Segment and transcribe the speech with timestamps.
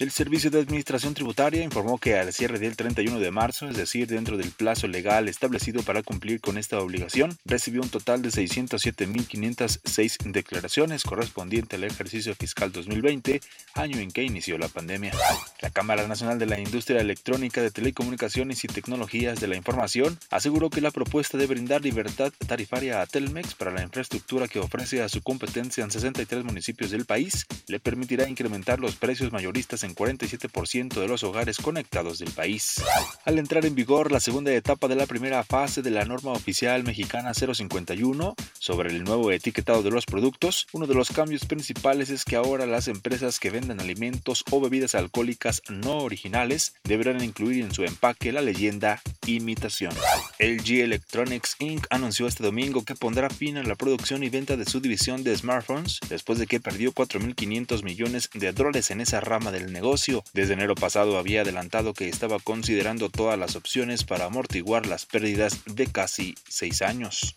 [0.00, 4.06] El Servicio de Administración Tributaria informó que al cierre del 31 de marzo, es decir,
[4.06, 10.32] dentro del plazo legal establecido para cumplir con esta obligación, recibió un total de 607.506
[10.32, 13.42] declaraciones correspondiente al ejercicio fiscal 2020,
[13.74, 15.12] año en que inició la pandemia.
[15.60, 20.70] La Cámara Nacional de la Industria Electrónica de Telecomunicaciones y Tecnologías de la Información aseguró
[20.70, 25.10] que la propuesta de brindar libertad tarifaria a Telmex para la infraestructura que ofrece a
[25.10, 31.00] su competencia en 63 municipios del país le permitirá incrementar los precios mayoristas en 47%
[31.00, 32.82] de los hogares conectados del país.
[33.24, 36.84] Al entrar en vigor la segunda etapa de la primera fase de la norma oficial
[36.84, 42.24] mexicana 051 sobre el nuevo etiquetado de los productos, uno de los cambios principales es
[42.24, 47.74] que ahora las empresas que venden alimentos o bebidas alcohólicas no originales deberán incluir en
[47.74, 49.92] su empaque la leyenda imitación.
[50.38, 51.86] LG Electronics Inc.
[51.90, 55.36] anunció este domingo que pondrá fin a la producción y venta de su división de
[55.36, 60.22] smartphones después de que perdió 4.500 millones de dólares en esa rama del negocio negocio.
[60.34, 65.60] Desde enero pasado había adelantado que estaba considerando todas las opciones para amortiguar las pérdidas
[65.64, 67.32] de casi seis años.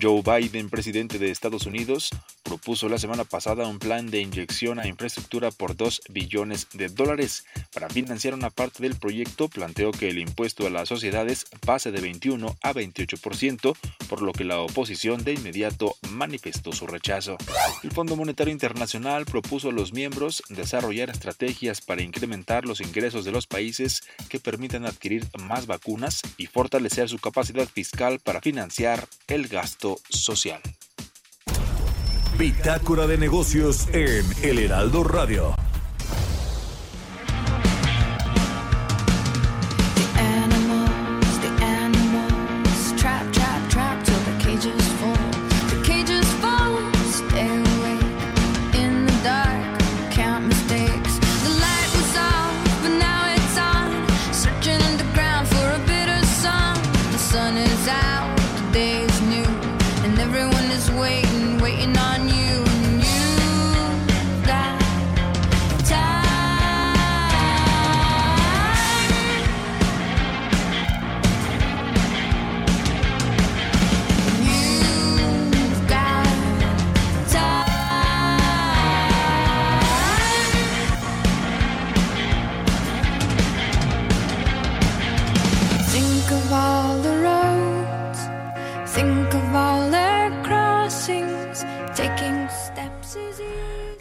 [0.00, 2.10] Joe Biden, presidente de Estados Unidos,
[2.44, 7.44] propuso la semana pasada un plan de inyección a infraestructura por 2 billones de dólares.
[7.74, 12.00] Para financiar una parte del proyecto, planteó que el impuesto a las sociedades pase de
[12.00, 13.76] 21 a 28%,
[14.08, 17.36] por lo que la oposición de inmediato manifestó su rechazo.
[17.82, 23.32] El Fondo Monetario Internacional propuso a los miembros desarrollar estrategias para incrementar los ingresos de
[23.32, 29.48] los países que permitan adquirir más vacunas y fortalecer su capacidad fiscal para financiar el
[29.48, 30.60] gasto social.
[32.38, 35.67] Bitácora de negocios en El Heraldo Radio.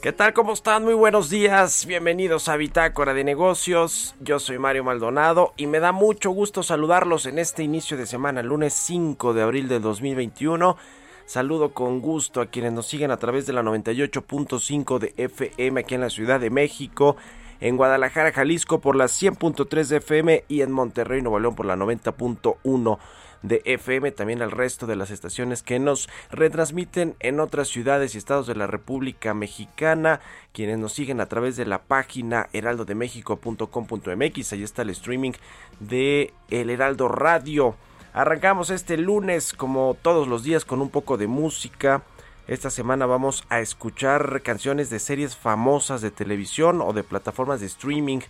[0.07, 0.31] ¿Qué tal?
[0.31, 0.85] ¿Cómo están?
[0.85, 1.85] Muy buenos días.
[1.85, 4.16] Bienvenidos a Bitácora de Negocios.
[4.22, 8.41] Yo soy Mario Maldonado y me da mucho gusto saludarlos en este inicio de semana,
[8.41, 10.78] lunes 5 de abril de 2021.
[11.25, 15.95] Saludo con gusto a quienes nos siguen a través de la 98.5 de FM aquí
[15.95, 17.18] en la Ciudad de México,
[17.59, 21.75] en Guadalajara, Jalisco por la 100.3 de FM y en Monterrey, Nuevo León por la
[21.75, 22.97] 90.1
[23.41, 28.17] de FM, también al resto de las estaciones que nos retransmiten en otras ciudades y
[28.17, 30.21] estados de la República Mexicana,
[30.53, 35.33] quienes nos siguen a través de la página heraldodemexico.com.mx, ahí está el streaming
[35.79, 37.75] de El Heraldo Radio.
[38.13, 42.03] Arrancamos este lunes como todos los días con un poco de música.
[42.47, 47.67] Esta semana vamos a escuchar canciones de series famosas de televisión o de plataformas de
[47.67, 48.21] streaming.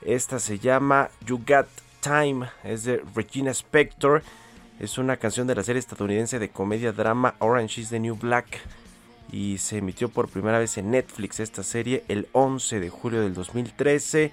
[0.00, 1.68] Esta se llama You Got
[2.02, 4.24] Time es de Regina Spector.
[4.80, 8.58] Es una canción de la serie estadounidense de comedia drama Orange is the New Black.
[9.30, 13.34] Y se emitió por primera vez en Netflix esta serie el 11 de julio del
[13.34, 14.32] 2013.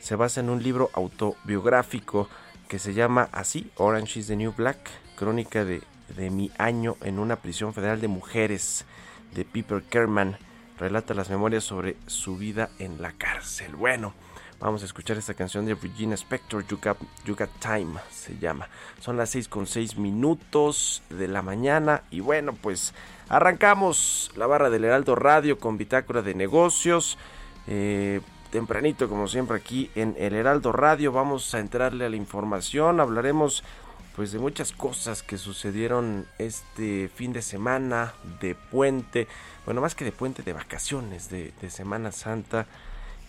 [0.00, 2.28] Se basa en un libro autobiográfico
[2.68, 5.82] que se llama así, Orange is the New Black, crónica de,
[6.16, 8.86] de mi año en una prisión federal de mujeres
[9.34, 10.36] de Piper Kerman.
[10.80, 13.76] Relata las memorias sobre su vida en la cárcel.
[13.76, 14.14] Bueno,
[14.64, 18.66] Vamos a escuchar esta canción de Regina Spector, You Got, Time, se llama.
[18.98, 22.94] Son las 6 con 6 minutos de la mañana y bueno, pues
[23.28, 27.18] arrancamos la barra del Heraldo Radio con bitácora de negocios.
[27.66, 31.12] Eh, tempranito, como siempre, aquí en el Heraldo Radio.
[31.12, 33.00] Vamos a entrarle a la información.
[33.00, 33.64] Hablaremos
[34.16, 39.28] pues de muchas cosas que sucedieron este fin de semana de puente.
[39.66, 42.66] Bueno, más que de puente, de vacaciones, de Semana Santa.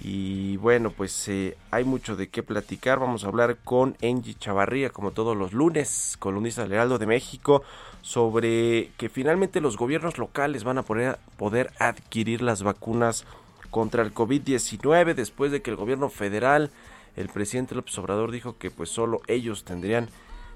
[0.01, 3.00] Y bueno, pues eh, hay mucho de qué platicar.
[3.00, 7.63] Vamos a hablar con Angie Chavarría, como todos los lunes, columnista del Heraldo de México,
[8.01, 13.25] sobre que finalmente los gobiernos locales van a poder, poder adquirir las vacunas
[13.71, 16.71] contra el COVID-19 después de que el gobierno federal,
[17.15, 20.09] el presidente López Obrador dijo que pues solo ellos tendrían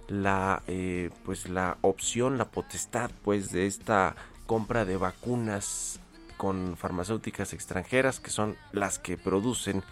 [0.07, 4.15] la eh, pues la opción, la potestad pues de esta
[4.45, 5.98] compra de vacunas
[6.39, 9.83] con farmacéuticas extranjeras, que son las que producen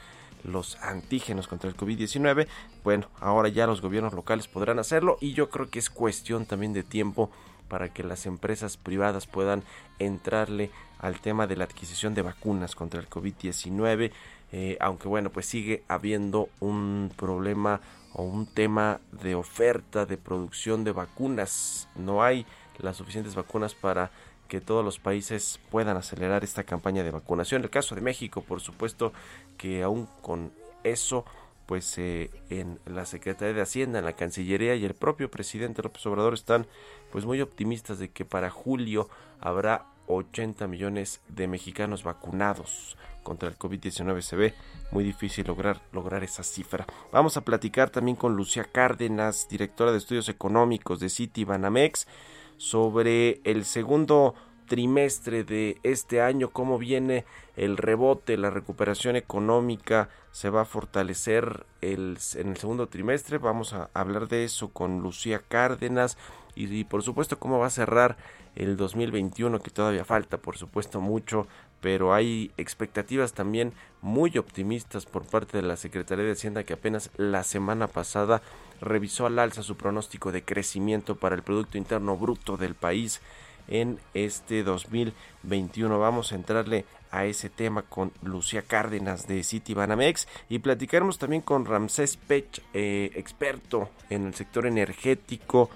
[0.45, 2.47] los antígenos contra el COVID-19.
[2.85, 6.71] Bueno, ahora ya los gobiernos locales podrán hacerlo y yo creo que es cuestión también
[6.71, 7.29] de tiempo
[7.67, 9.61] para que las empresas privadas puedan
[9.99, 14.13] entrarle al tema de la adquisición de vacunas contra el COVID-19.
[14.53, 17.81] Eh, aunque bueno, pues sigue habiendo un problema
[18.13, 21.89] o un tema de oferta de producción de vacunas.
[21.97, 22.45] No hay
[22.77, 24.11] las suficientes vacunas para
[24.47, 27.63] que todos los países puedan acelerar esta campaña de vacunación.
[27.63, 29.13] El caso de México, por supuesto,
[29.57, 30.51] que aún con
[30.83, 31.25] eso,
[31.65, 36.05] pues eh, en la Secretaría de Hacienda, en la Cancillería y el propio presidente López
[36.05, 36.65] Obrador están
[37.11, 39.09] pues muy optimistas de que para julio
[39.39, 44.21] habrá 80 millones de mexicanos vacunados contra el COVID-19.
[44.21, 44.53] Se ve
[44.91, 46.85] muy difícil lograr, lograr esa cifra.
[47.11, 52.07] Vamos a platicar también con Lucía Cárdenas, directora de estudios económicos de City Banamex
[52.57, 54.35] sobre el segundo
[54.67, 57.25] trimestre de este año, cómo viene
[57.55, 63.39] el rebote, la recuperación económica, se va a fortalecer el, en el segundo trimestre.
[63.39, 66.17] Vamos a hablar de eso con Lucía Cárdenas
[66.53, 68.17] y, y, por supuesto cómo va a cerrar
[68.55, 71.47] el 2021, que todavía falta, por supuesto, mucho,
[71.81, 77.11] pero hay expectativas también muy optimistas por parte de la Secretaría de Hacienda que apenas
[77.17, 78.41] la semana pasada
[78.81, 83.21] revisó al alza su pronóstico de crecimiento para el Producto Interno Bruto del país
[83.67, 85.99] en este 2021.
[85.99, 91.41] Vamos a entrarle a ese tema con Lucía Cárdenas de City Banamex y platicaremos también
[91.41, 95.69] con Ramsés Pech, eh, experto en el sector energético,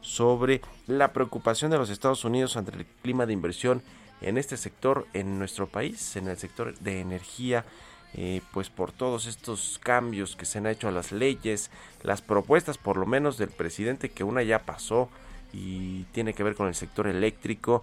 [0.00, 3.82] sobre la preocupación de los Estados Unidos ante el clima de inversión
[4.20, 7.64] en este sector en nuestro país, en el sector de energía
[8.18, 11.70] eh, pues por todos estos cambios que se han hecho a las leyes,
[12.02, 15.10] las propuestas por lo menos del presidente que una ya pasó
[15.52, 17.82] y tiene que ver con el sector eléctrico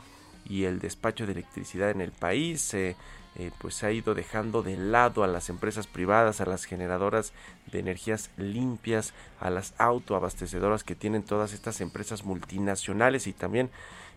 [0.49, 2.95] y el despacho de electricidad en el país, eh,
[3.35, 7.31] eh, pues se ha ido dejando de lado a las empresas privadas, a las generadoras
[7.71, 13.69] de energías limpias, a las autoabastecedoras que tienen todas estas empresas multinacionales y también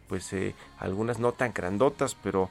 [0.09, 0.35] pues
[0.79, 2.49] algunas no tan grandotas, pero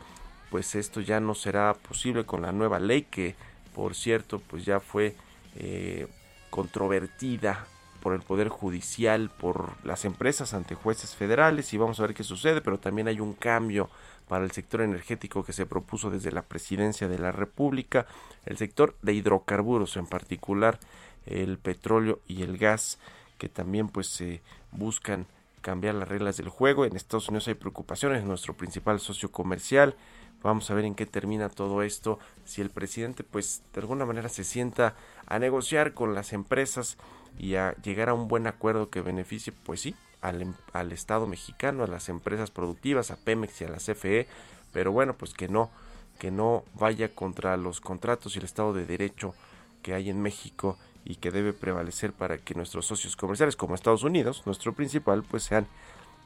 [0.50, 3.36] pues esto ya no será posible con la nueva ley que
[3.76, 5.16] por cierto, pues ya fue
[5.56, 6.08] eh,
[6.50, 7.68] controvertida
[8.02, 12.24] por el Poder Judicial, por las empresas ante jueces federales y vamos a ver qué
[12.24, 13.90] sucede, pero también hay un cambio
[14.30, 18.08] para el sector energético que se propuso desde la presidencia de la República,
[18.46, 20.80] el sector de hidrocarburos en particular,
[21.26, 22.98] el petróleo y el gas,
[23.38, 24.42] que también pues se
[24.72, 25.26] buscan
[25.66, 26.86] cambiar las reglas del juego.
[26.86, 29.96] En Estados Unidos hay preocupaciones, nuestro principal socio comercial,
[30.44, 32.20] Vamos a ver en qué termina todo esto.
[32.44, 34.94] Si el presidente, pues, de alguna manera se sienta
[35.26, 36.98] a negociar con las empresas
[37.40, 41.26] y a llegar a un buen acuerdo que beneficie, pues sí, al, em, al Estado
[41.26, 44.28] mexicano, a las empresas productivas, a Pemex y a la CFE,
[44.72, 45.72] pero bueno, pues que no,
[46.20, 49.34] que no vaya contra los contratos y el Estado de Derecho
[49.82, 54.04] que hay en México y que debe prevalecer para que nuestros socios comerciales como Estados
[54.04, 55.68] Unidos, nuestro principal, pues sean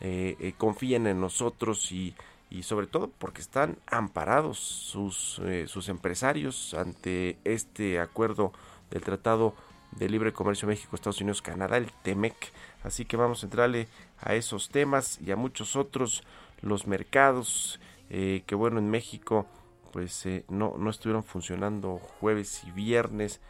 [0.02, 2.16] eh, eh, confíen en nosotros y
[2.52, 8.54] y sobre todo porque están amparados sus, eh, sus empresarios ante este acuerdo
[8.90, 9.54] del Tratado
[9.92, 12.34] de Libre Comercio México, Estados Unidos, Canadá, el TEMEC.
[12.82, 13.88] Así que vamos a entrarle
[14.20, 16.24] a esos temas y a muchos otros,
[16.62, 19.46] los mercados, que bueno, en México
[19.94, 23.42] pues no, no estuvieron funcionando jueves y viernes,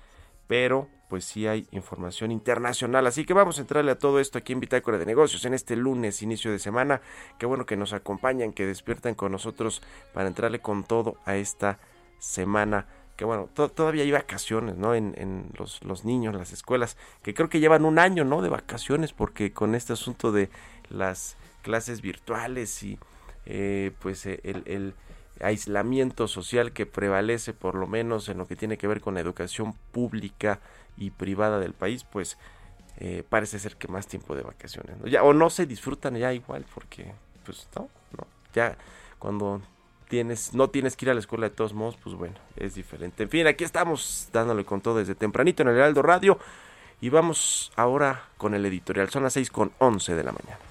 [0.47, 3.07] pero pues sí hay información internacional.
[3.07, 5.75] Así que vamos a entrarle a todo esto aquí en Bitácora de Negocios en este
[5.75, 7.01] lunes, inicio de semana.
[7.39, 9.81] Qué bueno que nos acompañan, que despiertan con nosotros
[10.13, 11.79] para entrarle con todo a esta
[12.19, 12.85] semana.
[13.17, 14.93] Que bueno, todavía hay vacaciones, ¿no?
[14.95, 18.41] En, los, niños, las escuelas, que creo que llevan un año, ¿no?
[18.41, 20.49] De vacaciones, porque con este asunto de
[20.89, 22.97] las clases virtuales y
[23.45, 24.93] eh, pues el
[25.41, 29.21] aislamiento social que prevalece por lo menos en lo que tiene que ver con la
[29.21, 30.59] educación pública
[30.99, 32.37] y privada del país, pues
[32.97, 34.97] eh, parece ser que más tiempo de vacaciones.
[35.05, 37.13] Ya, o no se disfrutan ya igual porque,
[37.45, 38.77] pues no, no, ya
[39.17, 39.61] cuando
[40.09, 43.23] tienes, no tienes que ir a la escuela de todos modos, pues bueno, es diferente.
[43.23, 46.37] En fin, aquí estamos dándole con todo desde tempranito en el Heraldo Radio
[46.99, 49.09] y vamos ahora con el editorial.
[49.09, 50.68] Son las 6 con 11 de la mañana.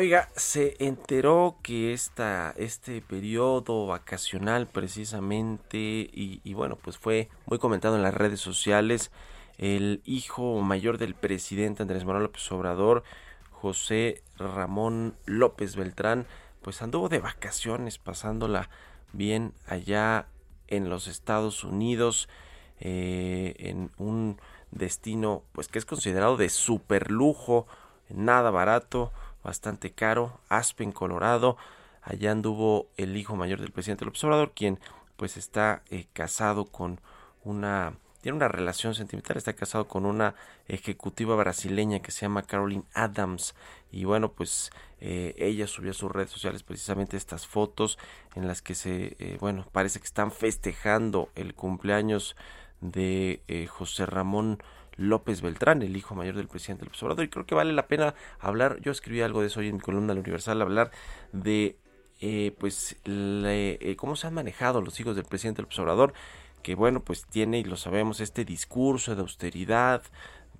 [0.00, 7.96] Oiga, se enteró que esta, este periodo vacacional precisamente, y, bueno, pues fue muy comentado
[7.96, 9.10] en las redes sociales,
[9.58, 13.02] el hijo mayor del presidente Andrés Manuel López Obrador,
[13.50, 16.26] José Ramón López Beltrán,
[16.62, 18.70] pues anduvo de vacaciones pasándola
[19.12, 20.28] bien allá
[20.68, 22.30] en los Estados Unidos,
[22.78, 24.40] eh, en un
[24.70, 27.66] destino pues que es considerado de super lujo,
[28.08, 31.56] nada barato, bastante caro, Aspen, Colorado.
[32.02, 34.78] Allá anduvo el hijo mayor del presidente López Obrador, quien
[35.16, 37.00] pues está eh, casado con
[37.44, 40.34] una tiene una relación sentimental, está casado con una
[40.68, 43.54] ejecutiva brasileña que se llama Caroline Adams
[43.90, 44.70] y bueno pues
[45.00, 47.98] eh, ella subió a sus redes sociales precisamente estas fotos
[48.34, 52.36] en las que se eh, bueno parece que están festejando el cumpleaños
[52.82, 54.62] de José Ramón
[55.00, 57.24] López Beltrán, el hijo mayor del presidente López Obrador.
[57.24, 59.80] Y creo que vale la pena hablar, yo escribí algo de eso hoy en mi
[59.80, 60.90] columna La Universal, hablar
[61.32, 61.76] de
[62.20, 66.12] eh, pues eh, cómo se han manejado los hijos del presidente López Obrador,
[66.62, 70.02] que bueno, pues tiene, y lo sabemos, este discurso de austeridad,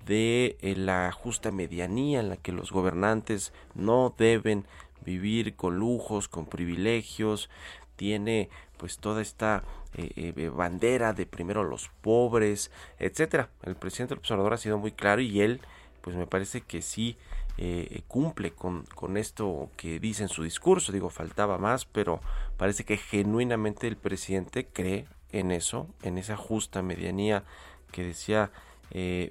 [0.05, 4.65] de eh, la justa medianía en la que los gobernantes no deben
[5.05, 7.51] vivir con lujos, con privilegios,
[7.95, 13.49] tiene pues toda esta eh, eh, bandera de primero los pobres, etcétera.
[13.63, 15.59] El presidente del observador ha sido muy claro y él,
[16.01, 17.17] pues me parece que sí
[17.57, 20.93] eh, cumple con, con esto que dice en su discurso.
[20.93, 22.21] Digo, faltaba más, pero
[22.55, 27.43] parece que genuinamente el presidente cree en eso, en esa justa medianía
[27.91, 28.51] que decía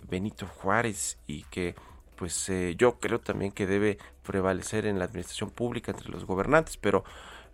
[0.09, 1.75] Benito Juárez y que
[2.17, 7.05] pues yo creo también que debe prevalecer en la administración pública entre los gobernantes, pero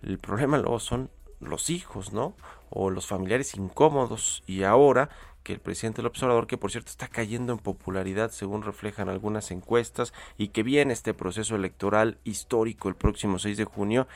[0.02, 2.34] el problema luego son los hijos, ¿no?
[2.70, 4.42] O los familiares incómodos.
[4.46, 5.10] Y ahora
[5.42, 9.50] que el presidente López Obrador, que por cierto está cayendo en popularidad según reflejan algunas
[9.52, 14.08] encuestas, y que viene este proceso electoral histórico el próximo 6 de junio,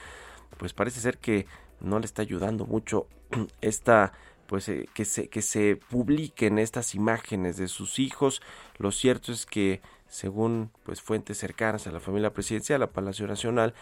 [0.59, 1.47] pues parece ser que
[1.81, 3.07] no le está ayudando mucho
[3.61, 4.13] esta
[4.47, 8.43] pues eh, que se que se publiquen estas imágenes de sus hijos.
[8.79, 13.75] Lo cierto es que según pues fuentes cercanas a la familia presidencial, a Palacio Nacional,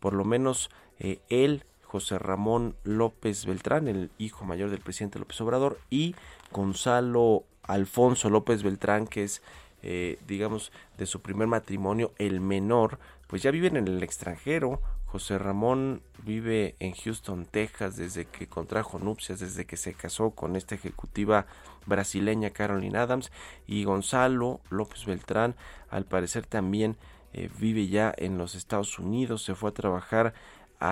[0.00, 1.64] por lo menos eh, él
[1.96, 6.14] José Ramón López Beltrán, el hijo mayor del presidente López Obrador, y
[6.52, 9.40] Gonzalo Alfonso López Beltrán, que es,
[9.82, 12.98] eh, digamos, de su primer matrimonio, el menor,
[13.28, 14.82] pues ya viven en el extranjero.
[15.06, 20.54] José Ramón vive en Houston, Texas, desde que contrajo nupcias, desde que se casó con
[20.54, 21.46] esta ejecutiva
[21.86, 23.32] brasileña Caroline Adams,
[23.66, 25.54] y Gonzalo López Beltrán,
[25.88, 26.98] al parecer también
[27.32, 30.34] eh, vive ya en los Estados Unidos, se fue a trabajar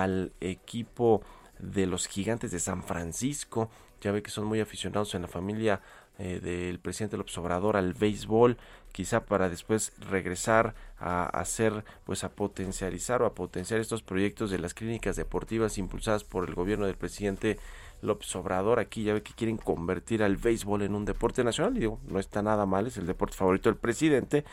[0.02, 1.22] al equipo
[1.58, 3.70] de los gigantes de San Francisco.
[4.00, 5.80] Ya ve que son muy aficionados en la familia
[6.18, 8.56] eh, del presidente López Obrador al béisbol,
[8.92, 14.58] quizá para después regresar a hacer, pues a potencializar o a potenciar estos proyectos de
[14.58, 17.58] las clínicas deportivas impulsadas por el gobierno del presidente
[18.04, 18.78] López Obrador.
[18.78, 21.76] Aquí ya ve que quieren convertir al béisbol en un deporte nacional.
[21.76, 24.44] Y digo, no está nada mal, es el deporte favorito del presidente.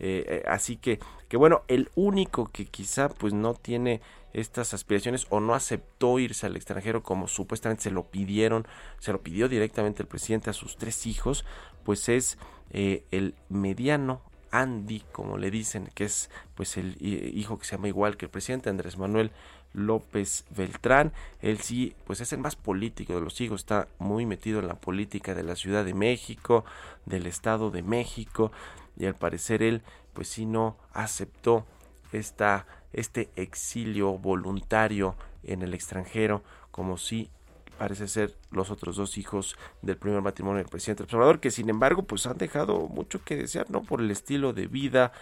[0.00, 4.00] Eh, eh, así que, que bueno, el único que quizá pues no tiene
[4.32, 8.66] estas aspiraciones o no aceptó irse al extranjero como supuestamente se lo pidieron,
[8.98, 11.44] se lo pidió directamente el presidente a sus tres hijos,
[11.84, 12.38] pues es
[12.70, 17.88] eh, el mediano Andy, como le dicen, que es pues el hijo que se llama
[17.88, 19.30] igual que el presidente Andrés Manuel
[19.72, 21.12] López Beltrán.
[21.40, 24.74] Él sí, pues es el más político de los hijos, está muy metido en la
[24.74, 26.64] política de la Ciudad de México,
[27.06, 28.52] del Estado de México,
[28.96, 31.66] y al parecer él, pues sí no aceptó
[32.12, 35.14] esta este exilio voluntario
[35.44, 37.30] en el extranjero, como si
[37.78, 42.02] parece ser los otros dos hijos del primer matrimonio del presidente Observador, que sin embargo
[42.02, 43.82] pues han dejado mucho que desear, ¿no?
[43.82, 45.12] Por el estilo de vida,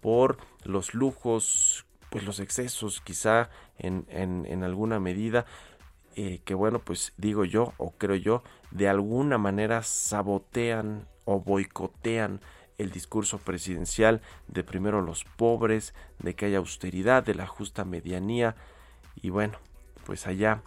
[0.00, 3.48] por los lujos, pues los excesos quizá
[3.80, 5.46] en, en, en alguna medida.
[6.16, 12.40] eh, que bueno, pues digo yo o creo yo, de alguna manera sabotean o boicotean
[12.78, 18.56] el discurso presidencial de primero los pobres, de que haya austeridad, de la justa medianía
[19.22, 19.58] y bueno,
[20.06, 20.62] pues allá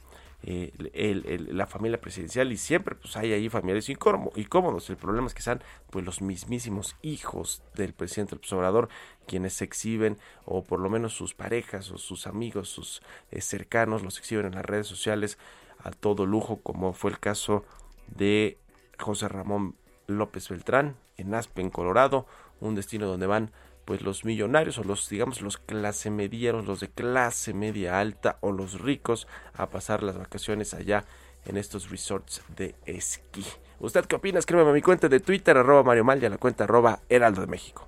[0.46, 4.90] eh, la familia presidencial y siempre pues hay ahí familiares incómodos.
[4.90, 8.90] El problema es que sean pues los mismísimos hijos del presidente López Obrador
[9.26, 14.04] quienes se exhiben o por lo menos sus parejas o sus amigos, sus eh, cercanos
[14.04, 15.38] los exhiben en las redes sociales
[15.80, 17.64] a todo lujo como fue el caso
[18.08, 18.58] de
[19.00, 19.76] José Ramón
[20.08, 22.26] López Beltrán en Aspen, Colorado,
[22.60, 23.52] un destino donde van
[23.86, 28.52] pues los millonarios o los digamos los clase medieros, los de clase media alta o
[28.52, 31.06] los ricos a pasar las vacaciones allá
[31.46, 33.46] en estos resorts de esquí.
[33.80, 34.40] ¿Usted qué opina?
[34.40, 37.42] Escríbeme a mi cuenta de Twitter, arroba Mario Mal y a la cuenta arroba Heraldo
[37.42, 37.88] de México.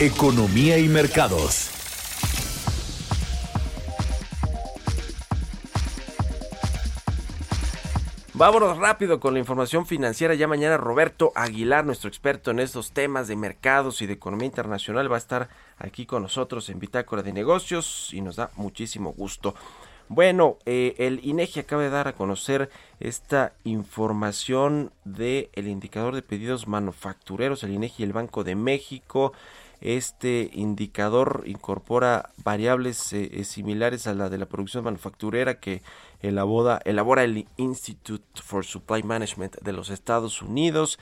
[0.00, 1.77] Economía y mercados.
[8.38, 10.32] Vámonos rápido con la información financiera.
[10.32, 15.10] Ya mañana Roberto Aguilar, nuestro experto en estos temas de mercados y de economía internacional,
[15.10, 19.56] va a estar aquí con nosotros en Bitácora de Negocios y nos da muchísimo gusto.
[20.08, 26.22] Bueno, eh, el INEGI acaba de dar a conocer esta información del el indicador de
[26.22, 29.32] pedidos manufactureros, el INEGI y el Banco de México.
[29.80, 35.82] Este indicador incorpora variables eh, eh, similares a la de la producción manufacturera que
[36.20, 40.98] elabora, elabora el Institute for Supply Management de los Estados Unidos.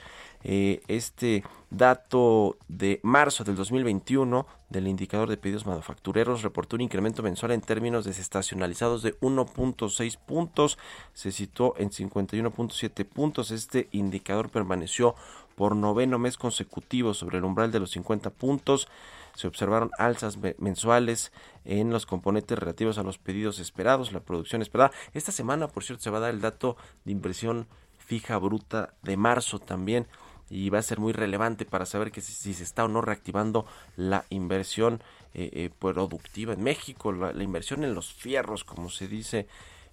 [0.49, 7.21] Eh, este dato de marzo del 2021 del indicador de pedidos manufactureros reportó un incremento
[7.25, 10.79] mensual en términos desestacionalizados de 1.6 puntos,
[11.15, 13.51] se situó en 51.7 puntos.
[13.51, 15.17] Este indicador permaneció
[15.57, 18.87] por noveno mes consecutivo sobre el umbral de los 50 puntos.
[19.35, 21.33] Se observaron alzas mensuales
[21.65, 24.93] en los componentes relativos a los pedidos esperados, la producción esperada.
[25.13, 27.67] Esta semana, por cierto, se va a dar el dato de impresión
[27.99, 30.07] fija bruta de marzo también
[30.51, 33.67] y va a ser muy relevante para saber que si, se está o no reactivando
[33.97, 35.03] la inversión
[35.35, 39.47] eh, eh, productiva en México, la, inversión en los fierros, como se dice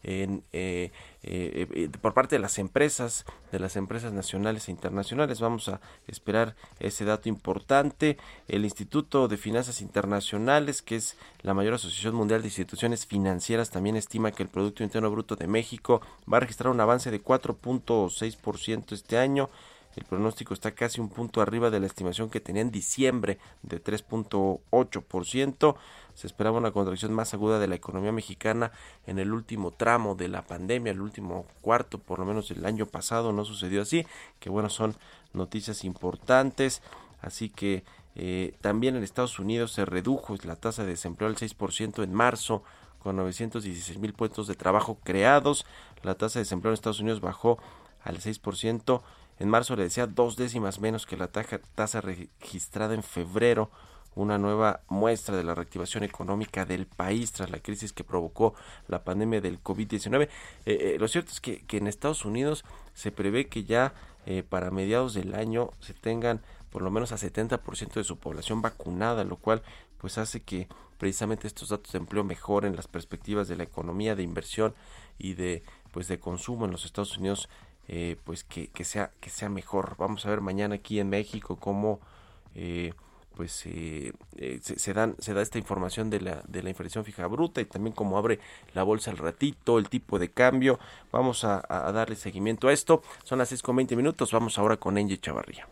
[0.03, 0.91] en, eh,
[1.23, 5.39] eh, por parte de las empresas, de las empresas nacionales e internacionales.
[5.39, 8.17] Vamos a esperar ese dato importante.
[8.47, 13.95] El Instituto de Finanzas Internacionales, que es la mayor asociación mundial de instituciones financieras, también
[13.95, 18.91] estima que el Producto Interno Bruto de México va a registrar un avance de 4.6%
[18.91, 19.49] este año.
[19.95, 23.83] El pronóstico está casi un punto arriba de la estimación que tenía en diciembre de
[23.83, 25.75] 3.8%.
[26.15, 28.71] Se esperaba una contracción más aguda de la economía mexicana
[29.05, 32.85] en el último tramo de la pandemia, el último cuarto, por lo menos el año
[32.87, 34.05] pasado, no sucedió así.
[34.39, 34.95] Que bueno, son
[35.33, 36.81] noticias importantes.
[37.21, 37.83] Así que
[38.15, 42.63] eh, también en Estados Unidos se redujo la tasa de desempleo al 6% en marzo
[42.99, 45.65] con 916 mil puestos de trabajo creados.
[46.03, 47.59] La tasa de desempleo en Estados Unidos bajó
[48.03, 49.01] al 6%.
[49.39, 53.69] En marzo le decía dos décimas menos que la tasa registrada en febrero
[54.15, 58.53] una nueva muestra de la reactivación económica del país tras la crisis que provocó
[58.87, 60.23] la pandemia del COVID-19.
[60.23, 60.29] Eh,
[60.65, 63.93] eh, lo cierto es que, en Estados Unidos se prevé que ya
[64.25, 68.61] eh, para mediados del año se tengan por lo menos a 70% de su población
[68.61, 69.61] vacunada, lo cual
[69.97, 70.67] pues hace que
[70.97, 74.73] precisamente estos datos de empleo mejoren las perspectivas de la economía, de inversión
[75.17, 77.49] y de pues de consumo en los Estados Unidos
[78.23, 79.95] pues que, que, sea que sea mejor.
[79.97, 81.99] Vamos a ver mañana aquí en México cómo
[83.35, 87.27] pues eh, eh, se, dan, se da esta información de la, de la inflación fija
[87.27, 88.39] bruta y también como abre
[88.73, 90.79] la bolsa al ratito, el tipo de cambio.
[91.11, 91.61] Vamos a,
[91.93, 93.01] darle seguimiento a esto.
[93.23, 94.31] Son las 6 con 20 minutos.
[94.31, 95.67] Vamos ahora con Engie Chavarría.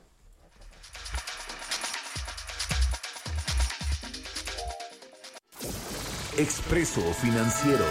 [6.38, 7.86] Expreso Financiero.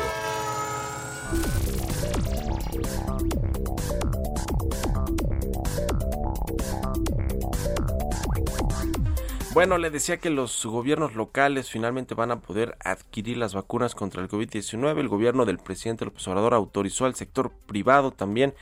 [9.52, 14.22] Bueno, le decía que los gobiernos locales finalmente van a poder adquirir las vacunas contra
[14.22, 14.96] el COVID-19.
[15.00, 18.54] El gobierno del presidente López Obrador autorizó al sector privado también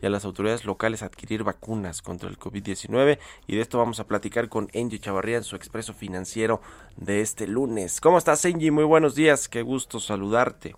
[0.00, 3.98] y a las autoridades locales a adquirir vacunas contra el COVID-19 y de esto vamos
[3.98, 6.60] a platicar con Angie Chavarría en su expreso financiero
[6.96, 8.00] de este lunes.
[8.00, 8.70] ¿Cómo estás Angie?
[8.70, 10.76] Muy buenos días, qué gusto saludarte.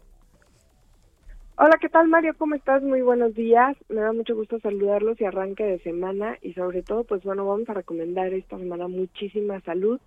[1.61, 2.35] Hola, ¿qué tal Mario?
[2.39, 2.85] ¿Cómo estás?
[2.85, 3.77] Muy buenos días.
[3.89, 7.69] Me da mucho gusto saludarlos y arranque de semana y sobre todo, pues bueno, vamos
[7.69, 10.01] a recomendar esta semana muchísima salud.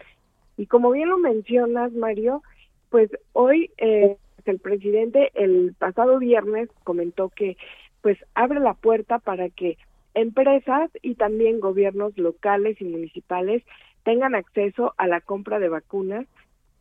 [0.55, 2.41] Y como bien lo mencionas, Mario,
[2.89, 7.57] pues hoy eh, el presidente el pasado viernes comentó que
[7.99, 9.77] pues abre la puerta para que
[10.13, 13.61] empresas y también gobiernos locales y municipales
[14.05, 16.27] tengan acceso a la compra de vacunas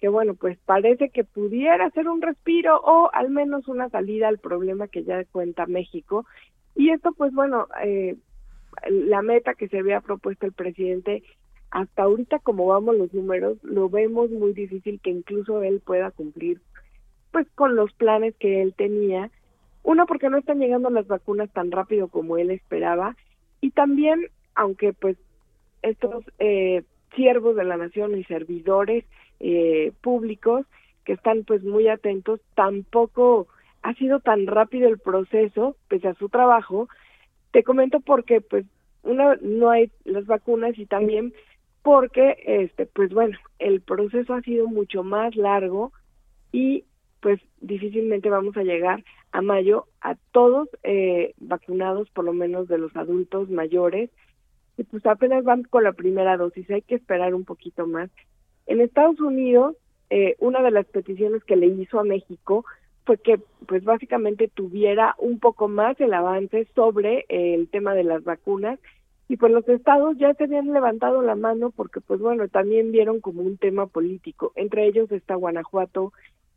[0.01, 4.39] que bueno, pues parece que pudiera ser un respiro o al menos una salida al
[4.39, 6.25] problema que ya cuenta México.
[6.75, 8.17] Y esto pues bueno, eh,
[8.89, 11.23] la meta que se había propuesto el presidente,
[11.71, 16.61] hasta ahorita como vamos los números, lo vemos muy difícil que incluso él pueda cumplir
[17.31, 19.31] pues con los planes que él tenía.
[19.83, 23.17] Uno, porque no están llegando las vacunas tan rápido como él esperaba.
[23.61, 25.17] Y también, aunque pues
[25.83, 26.83] estos eh,
[27.15, 29.05] siervos de la nación y servidores
[29.41, 30.67] eh, públicos
[31.05, 33.49] que están pues muy atentos, tampoco
[33.83, 36.89] ha sido tan rápido el proceso, pese a su trabajo.
[37.53, 38.67] Te comento porque pues
[39.03, 41.33] una no hay las vacunas y también
[41.83, 45.93] porque este pues bueno, el proceso ha sido mucho más largo
[46.53, 46.85] y
[47.21, 52.79] pues difícilmente vamos a llegar a mayo a todos eh, vacunados, por lo menos de
[52.79, 54.11] los adultos mayores,
[54.81, 58.09] y pues apenas van con la primera dosis, hay que esperar un poquito más.
[58.67, 59.77] En Estados Unidos,
[60.09, 62.65] eh, una de las peticiones que le hizo a México
[63.05, 68.25] fue que pues básicamente tuviera un poco más el avance sobre el tema de las
[68.25, 68.79] vacunas
[69.29, 73.21] y pues los estados ya se habían levantado la mano porque pues bueno también vieron
[73.21, 76.15] como un tema político entre ellos está Guanajuato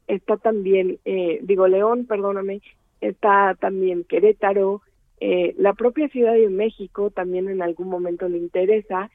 [0.07, 2.61] está también eh, digo León perdóname
[3.01, 4.81] está también Querétaro
[5.25, 9.09] eh, la propia Ciudad de México también en algún momento le interesa,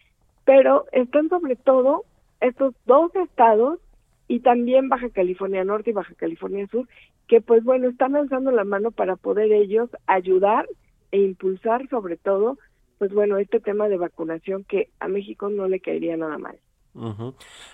[0.46, 2.06] pero están sobre todo
[2.40, 3.78] estos dos estados
[4.26, 6.88] y también Baja California Norte y Baja California Sur,
[7.26, 10.66] que pues bueno, están alzando la mano para poder ellos ayudar
[11.12, 12.56] e impulsar sobre todo,
[12.96, 16.58] pues bueno, este tema de vacunación que a México no le caería nada mal.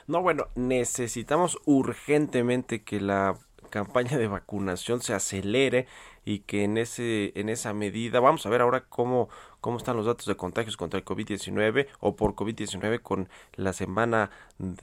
[0.09, 3.39] No, bueno, necesitamos urgentemente que la
[3.71, 5.87] campaña de vacunación se acelere
[6.25, 9.29] y que en ese en esa medida vamos a ver ahora cómo
[9.61, 14.31] cómo están los datos de contagios contra el COVID-19 o por COVID-19 con la semana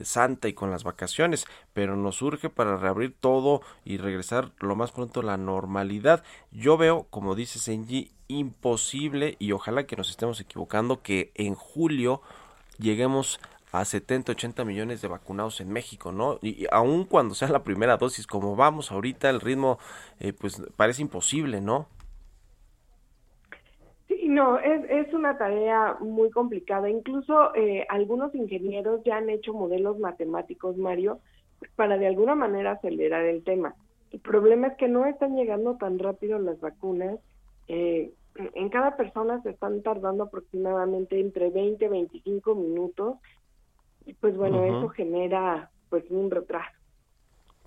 [0.00, 4.90] santa y con las vacaciones, pero nos urge para reabrir todo y regresar lo más
[4.90, 6.24] pronto a la normalidad.
[6.50, 12.20] Yo veo, como dice Senji, imposible y ojalá que nos estemos equivocando que en julio
[12.78, 16.38] lleguemos a 70, 80 millones de vacunados en México, ¿no?
[16.42, 19.78] Y, aun cuando sea la primera dosis, como vamos ahorita, el ritmo
[20.20, 21.86] eh, pues parece imposible, ¿no?
[24.08, 26.90] Sí, no, es, es una tarea muy complicada.
[26.90, 31.20] Incluso eh, algunos ingenieros ya han hecho modelos matemáticos, Mario,
[31.74, 33.74] para de alguna manera acelerar el tema.
[34.10, 37.18] El problema es que no están llegando tan rápido las vacunas.
[37.68, 38.12] Eh,
[38.54, 43.16] en cada persona se están tardando aproximadamente entre 20 y 25 minutos
[44.20, 46.76] pues bueno, eso genera pues un retraso.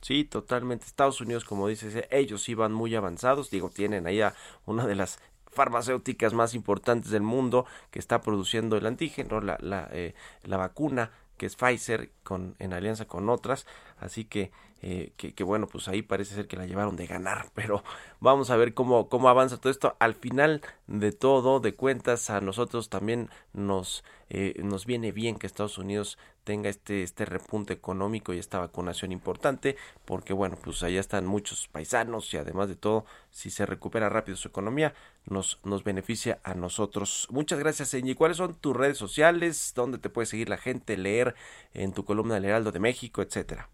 [0.01, 0.85] Sí, totalmente.
[0.85, 3.49] Estados Unidos, como dices, eh, ellos iban muy avanzados.
[3.49, 4.21] Digo, tienen ahí
[4.65, 9.89] una de las farmacéuticas más importantes del mundo que está produciendo el antígeno, la, la,
[9.91, 13.65] eh, la vacuna que es Pfizer con, en alianza con otras.
[13.99, 14.51] Así que
[14.87, 17.83] eh, que, bueno, pues ahí parece ser que la llevaron de ganar, pero
[18.19, 19.95] vamos a ver cómo, cómo avanza todo esto.
[19.99, 25.47] Al final de todo, de cuentas, a nosotros también nos, eh, nos viene bien que
[25.47, 30.99] Estados Unidos tenga este, este repunte económico y esta vacunación importante, porque bueno, pues allá
[30.99, 34.93] están muchos paisanos y además de todo, si se recupera rápido su economía,
[35.25, 37.27] nos, nos beneficia a nosotros.
[37.31, 38.15] Muchas gracias, Enyi.
[38.15, 39.73] ¿Cuáles son tus redes sociales?
[39.75, 41.35] ¿Dónde te puede seguir la gente, leer
[41.73, 43.69] en tu columna del Heraldo de México, etcétera?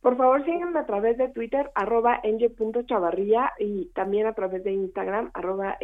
[0.00, 2.22] Por favor, síganme a través de Twitter, arroba
[3.58, 5.76] y también a través de Instagram, arroba.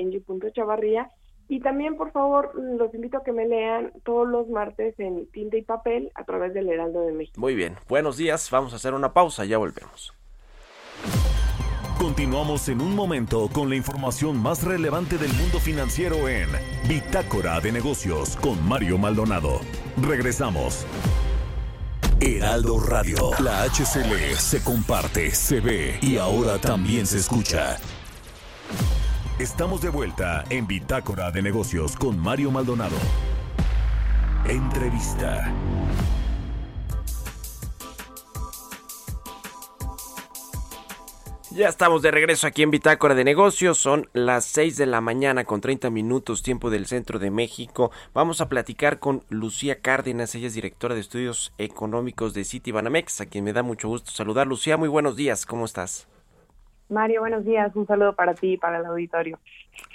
[1.48, 5.56] Y también, por favor, los invito a que me lean todos los martes en tinta
[5.56, 7.40] y papel a través del Heraldo de México.
[7.40, 10.14] Muy bien, buenos días, vamos a hacer una pausa, ya volvemos.
[11.98, 16.48] Continuamos en un momento con la información más relevante del mundo financiero en
[16.88, 19.60] Bitácora de Negocios con Mario Maldonado.
[20.02, 20.86] Regresamos.
[22.20, 23.30] Heraldo Radio.
[23.42, 27.78] La HCL se comparte, se ve y ahora también se escucha.
[29.38, 32.94] Estamos de vuelta en Bitácora de Negocios con Mario Maldonado.
[34.48, 35.52] Entrevista.
[41.50, 43.76] Ya estamos de regreso aquí en Bitácora de Negocios.
[43.76, 47.90] Son las 6 de la mañana con 30 minutos tiempo del centro de México.
[48.14, 50.36] Vamos a platicar con Lucía Cárdenas.
[50.36, 54.46] Ella es directora de estudios económicos de Citibanamex, a quien me da mucho gusto saludar.
[54.46, 55.44] Lucía, muy buenos días.
[55.44, 56.06] ¿Cómo estás?
[56.88, 57.74] Mario, buenos días.
[57.74, 59.38] Un saludo para ti y para el auditorio.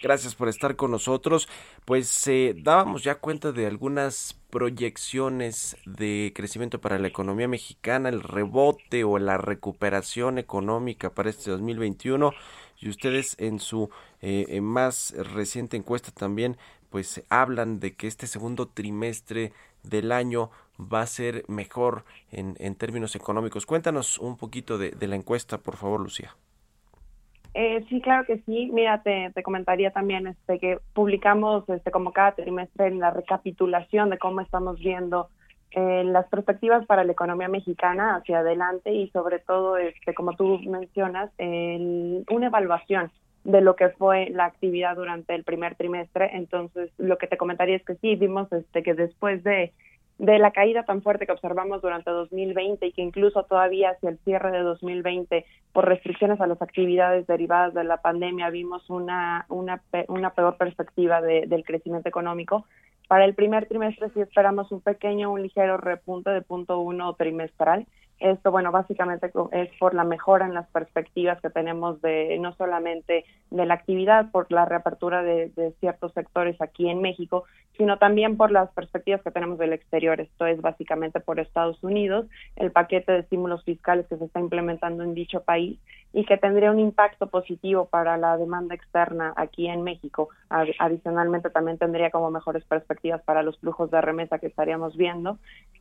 [0.01, 1.47] Gracias por estar con nosotros.
[1.85, 8.21] Pues eh, dábamos ya cuenta de algunas proyecciones de crecimiento para la economía mexicana, el
[8.21, 12.31] rebote o la recuperación económica para este 2021
[12.79, 16.57] y ustedes en su eh, más reciente encuesta también
[16.89, 20.49] pues hablan de que este segundo trimestre del año
[20.79, 23.67] va a ser mejor en, términos económicos.
[23.67, 26.35] Cuéntanos un poquito de la encuesta, por favor, Lucía.
[27.53, 28.69] Eh, sí, claro que sí.
[28.71, 34.17] Mira, te, comentaría también este, que publicamos este, como cada trimestre en la recapitulación de
[34.17, 35.29] cómo estamos viendo
[35.71, 40.59] eh, las perspectivas para la economía mexicana hacia adelante y sobre todo, este, como tú
[40.59, 43.11] mencionas, una evaluación
[43.43, 46.29] de lo que fue la actividad durante el primer trimestre.
[46.33, 49.73] Entonces, lo que te comentaría es que sí, vimos este, que después de
[50.19, 54.19] de la caída tan fuerte que observamos durante 2020 y que incluso todavía hacia el
[54.19, 59.81] cierre de 2020 por restricciones a las actividades derivadas de la pandemia vimos una una,
[60.09, 62.65] una peor perspectiva de, del crecimiento económico.
[63.07, 67.87] Para el primer trimestre sí esperamos un pequeño, un ligero repunte de punto uno trimestral
[68.19, 73.23] esto, bueno, básicamente es por la mejora en las perspectivas que tenemos de no solamente
[73.49, 77.45] de la actividad, por la reapertura de, ciertos sectores aquí en México,
[77.77, 80.19] sino también por las perspectivas que tenemos del exterior.
[80.19, 82.27] Esto es básicamente por Estados Unidos,
[82.57, 85.79] el paquete de estímulos fiscales que se está implementando en dicho país
[86.11, 90.29] y que tendría un impacto positivo para la demanda externa aquí en México.
[90.49, 95.37] Adicionalmente, también tendría como mejores perspectivas para los flujos de remesa que estaríamos viendo.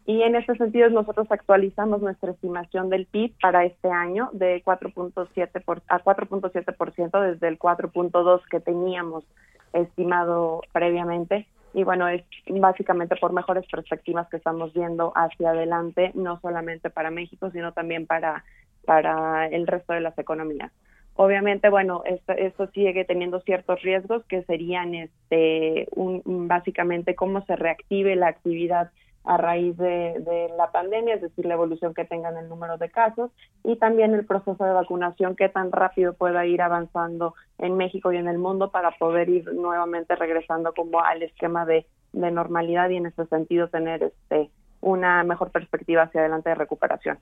[0.07, 5.64] Y en ese sentido, nosotros actualizamos nuestra estimación del PIB para este año de 4.7
[5.64, 9.24] por, a 4.7% desde el 4.2 que teníamos
[9.72, 11.46] estimado previamente.
[11.74, 17.10] Y bueno, es básicamente por mejores perspectivas que estamos viendo hacia adelante, no solamente para
[17.10, 18.44] México, sino también para,
[18.84, 20.72] para el resto de las economías.
[21.20, 28.14] Obviamente, bueno, esto, sigue teniendo ciertos riesgos que serían este, un, básicamente cómo se reactive
[28.14, 28.92] la actividad
[29.28, 33.30] a raíz de, la pandemia, es decir, la evolución que tengan el número de casos
[33.62, 38.16] y también el proceso de vacunación, qué tan rápido pueda ir avanzando en México y
[38.16, 43.04] en el mundo para poder ir nuevamente regresando como al esquema de, normalidad y en
[43.04, 47.18] ese sentido tener este una mejor perspectiva hacia adelante de recuperación.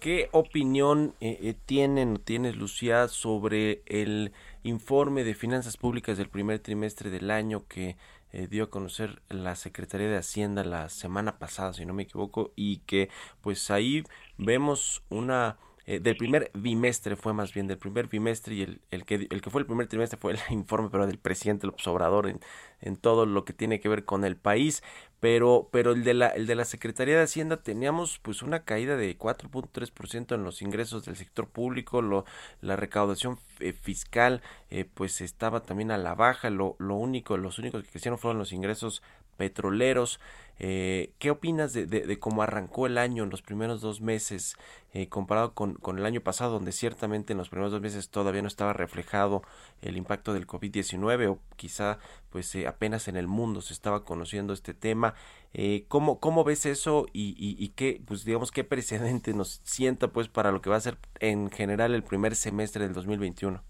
[0.00, 6.60] ¿Qué opinión eh, eh, tienen tienes, Lucía, sobre el informe de finanzas públicas del primer
[6.60, 7.96] trimestre del año que
[8.32, 12.52] eh, dio a conocer la Secretaría de Hacienda la semana pasada, si no me equivoco,
[12.56, 13.08] y que
[13.40, 14.04] pues ahí
[14.36, 15.56] vemos una
[15.90, 19.40] eh, del primer bimestre fue más bien del primer bimestre y el, el, que, el
[19.40, 22.40] que fue el primer trimestre fue el informe pero del presidente López Obrador en,
[22.82, 24.82] en todo lo que tiene que ver con el país.
[25.20, 28.96] Pero pero el de la el de la Secretaría de Hacienda teníamos pues una caída
[28.98, 32.24] de 4.3% en los ingresos del sector público lo,
[32.60, 36.50] la recaudación eh, fiscal eh, pues estaba también a la baja.
[36.50, 39.02] Lo, lo único los únicos que crecieron fueron los ingresos
[39.38, 40.20] petroleros.
[40.60, 44.56] Eh, ¿Qué opinas de, de, cómo arrancó el año en los primeros dos meses
[44.92, 48.42] eh, comparado con, con, el año pasado, donde ciertamente en los primeros dos meses todavía
[48.42, 49.42] no estaba reflejado
[49.82, 51.98] el impacto del COVID-19 o quizá
[52.30, 55.14] pues eh, apenas en el mundo se estaba conociendo este tema?
[55.54, 60.08] Eh, ¿cómo, ¿Cómo ves eso y, y, y, qué, pues digamos, qué precedente nos sienta
[60.08, 63.62] pues para lo que va a ser en general el primer semestre del 2021?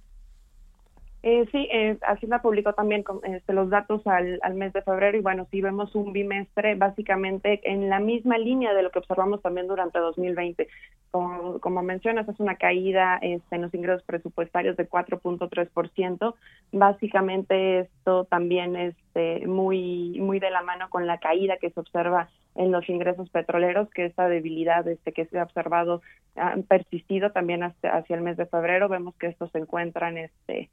[1.24, 5.48] Eh, sí, eh, Hacienda publicó también este, los datos al, mes de febrero y bueno,
[5.50, 9.98] sí vemos un bimestre básicamente en la misma línea de lo que observamos también durante
[9.98, 10.68] 2020.
[11.11, 16.35] Como, como mencionas, es una caída este, en los ingresos presupuestarios de 4.3%.
[16.70, 21.81] Básicamente esto también es este, muy, muy de la mano con la caída que se
[21.81, 26.02] observa en los ingresos petroleros, que esta debilidad este, que se ha observado
[26.37, 28.88] ha persistido también hasta, hacia el mes de febrero.
[28.88, 30.68] Vemos que estos se encuentran este,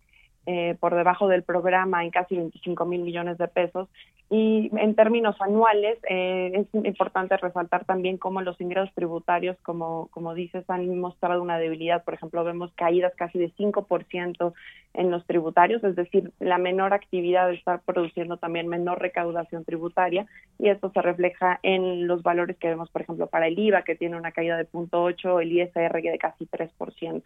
[0.46, 3.90] eh, por debajo del programa en casi 25 mil millones de pesos.
[4.30, 10.34] Y en términos anuales, eh, es importante resaltar también cómo los ingresos tributarios, como, como
[10.34, 12.04] dices, han mostrado una debilidad.
[12.04, 14.54] Por ejemplo, vemos caídas casi de 5%
[14.96, 20.26] en los tributarios, es decir, la menor actividad está produciendo también menor recaudación tributaria
[20.58, 23.96] y esto se refleja en los valores que vemos, por ejemplo, para el IVA, que
[23.96, 27.24] tiene una caída de 0.8, el ISR de casi 3%.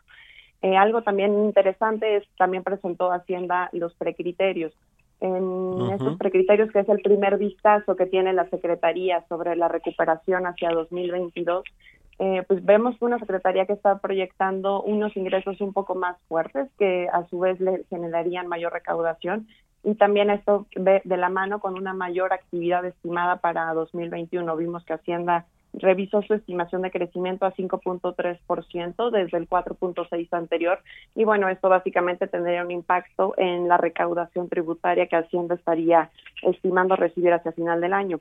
[0.62, 4.74] Eh, algo también interesante es también presentó Hacienda los precriterios.
[5.22, 10.48] En estos precriterios, que es el primer vistazo que tiene la Secretaría sobre la recuperación
[10.48, 11.66] hacia 2022,
[12.20, 17.10] eh, pues vemos una Secretaría que está proyectando unos ingresos un poco más fuertes que
[17.12, 19.48] a su vez le generarían mayor recaudación
[19.84, 24.56] y también esto ve de la mano con una mayor actividad estimada para 2021.
[24.58, 30.80] Vimos que Hacienda revisó su estimación de crecimiento a 5.3% desde el 4.6 anterior
[31.16, 36.10] y bueno, esto básicamente tendría un impacto en la recaudación tributaria que Hacienda estaría
[36.42, 38.20] estimando recibir hacia final del año.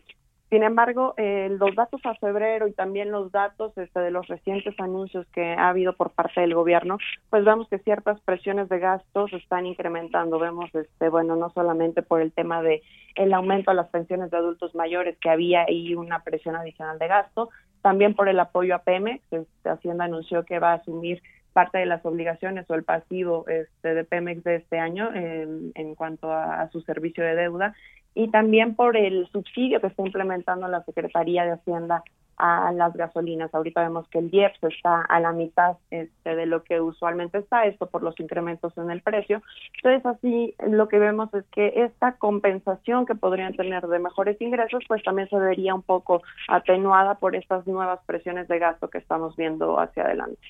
[0.50, 4.74] Sin embargo, eh, los datos a febrero y también los datos este, de los recientes
[4.80, 6.96] anuncios que ha habido por parte del gobierno,
[7.28, 10.38] pues vemos que ciertas presiones de gastos están incrementando.
[10.38, 12.82] Vemos, este, bueno, no solamente por el tema de
[13.14, 17.08] el aumento a las pensiones de adultos mayores, que había ahí una presión adicional de
[17.08, 17.50] gasto,
[17.82, 21.87] también por el apoyo a Pemex, este, Hacienda anunció que va a asumir parte de
[21.87, 26.80] las obligaciones o el pasivo este, de Pemex de este año en cuanto a, su
[26.82, 27.74] servicio de deuda
[28.14, 32.02] y también por el subsidio que está implementando la Secretaría de Hacienda
[32.37, 33.52] a las gasolinas.
[33.54, 37.64] Ahorita vemos que el IEPS está a la mitad este, de lo que usualmente está,
[37.66, 39.42] esto por los incrementos en el precio.
[39.76, 44.84] Entonces, así lo que vemos es que esta compensación que podrían tener de mejores ingresos,
[44.87, 49.37] pues también se vería un poco atenuada por estas nuevas presiones de gasto que estamos
[49.37, 50.48] viendo hacia adelante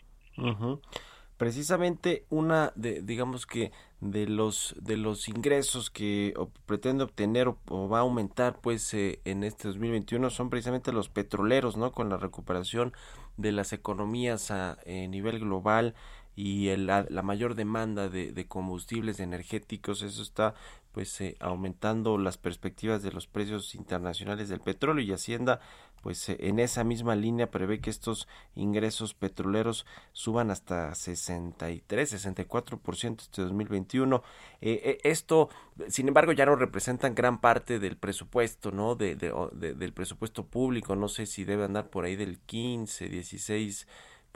[1.37, 6.35] precisamente una de digamos que de los de los ingresos que
[6.67, 11.77] pretende obtener o, va a aumentar pues eh, en este 2021 son precisamente los petroleros
[11.77, 12.93] no con la recuperación
[13.37, 15.95] de las economías a nivel global
[16.39, 20.03] y la, mayor demanda de, de, combustibles energéticos.
[20.03, 20.55] Eso está
[20.99, 25.61] pues eh, aumentando las perspectivas de los precios internacionales del petróleo y Hacienda
[26.03, 33.21] pues eh, en esa misma línea prevé que estos ingresos petroleros suban hasta 63, 64%
[33.21, 34.23] este 2021.
[34.61, 35.49] Eh, eh, esto,
[35.89, 38.95] sin embargo, ya no representan gran parte del presupuesto, ¿no?
[38.95, 40.97] De, del presupuesto público.
[40.97, 43.87] No sé si debe andar por ahí del 15, 16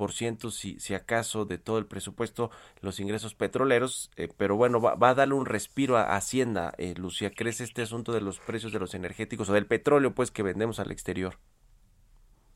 [0.03, 4.97] por ciento si, si acaso de todo el presupuesto los ingresos petroleros, pero bueno, va,
[4.97, 8.73] va, a darle un respiro a Hacienda, eh, Lucía, ¿crees este asunto de los precios
[8.73, 11.39] de los energéticos o del petróleo pues que vendemos al exterior?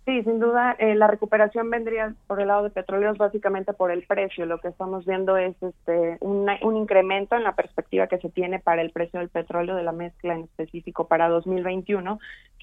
[0.07, 4.05] Sí, sin duda, eh, la recuperación vendría por el lado de petróleos básicamente por el
[4.05, 4.45] precio.
[4.47, 8.83] Lo que estamos viendo es este un incremento en la perspectiva que se tiene para
[8.83, 12.19] el precio del petróleo de la mezcla en específico para 2021.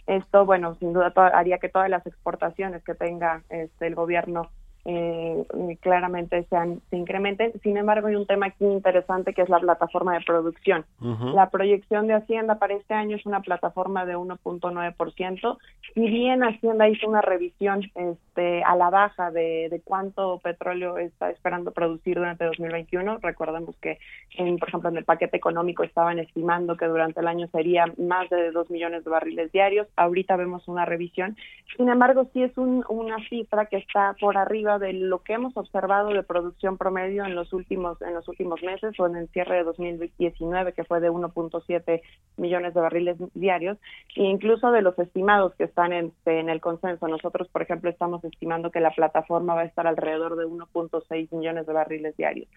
[0.07, 4.49] Esto, bueno, sin duda haría que todas las exportaciones que tenga este, el gobierno
[4.85, 5.45] eh,
[5.79, 7.53] claramente sean, se incrementen.
[7.61, 10.85] Sin embargo, hay un tema aquí interesante que es la plataforma de producción.
[11.33, 15.57] La proyección de Hacienda para este año es una plataforma de 1.9%.
[15.93, 21.29] Si bien Hacienda hizo una revisión este, a la baja de, de, cuánto petróleo está
[21.29, 23.99] esperando producir durante 2021, recordemos que,
[24.37, 28.29] en, por ejemplo, en el paquete económico estaban estimando que durante el año sería más
[28.29, 29.87] de 2 millones de barriles diarios.
[29.95, 31.37] Ahorita vemos una revisión.
[31.77, 35.55] Sin embargo, sí es un, una cifra que está por arriba de lo que hemos
[35.57, 39.57] observado de producción promedio en los últimos en los últimos meses o en el cierre
[39.57, 42.01] de 2019 que fue de 1.7
[42.37, 43.77] millones de barriles diarios
[44.15, 47.07] e incluso de los estimados que están en, en el consenso.
[47.07, 51.65] Nosotros, por ejemplo, estamos estimando que la plataforma va a estar alrededor de 1.6 millones
[51.65, 52.47] de barriles diarios.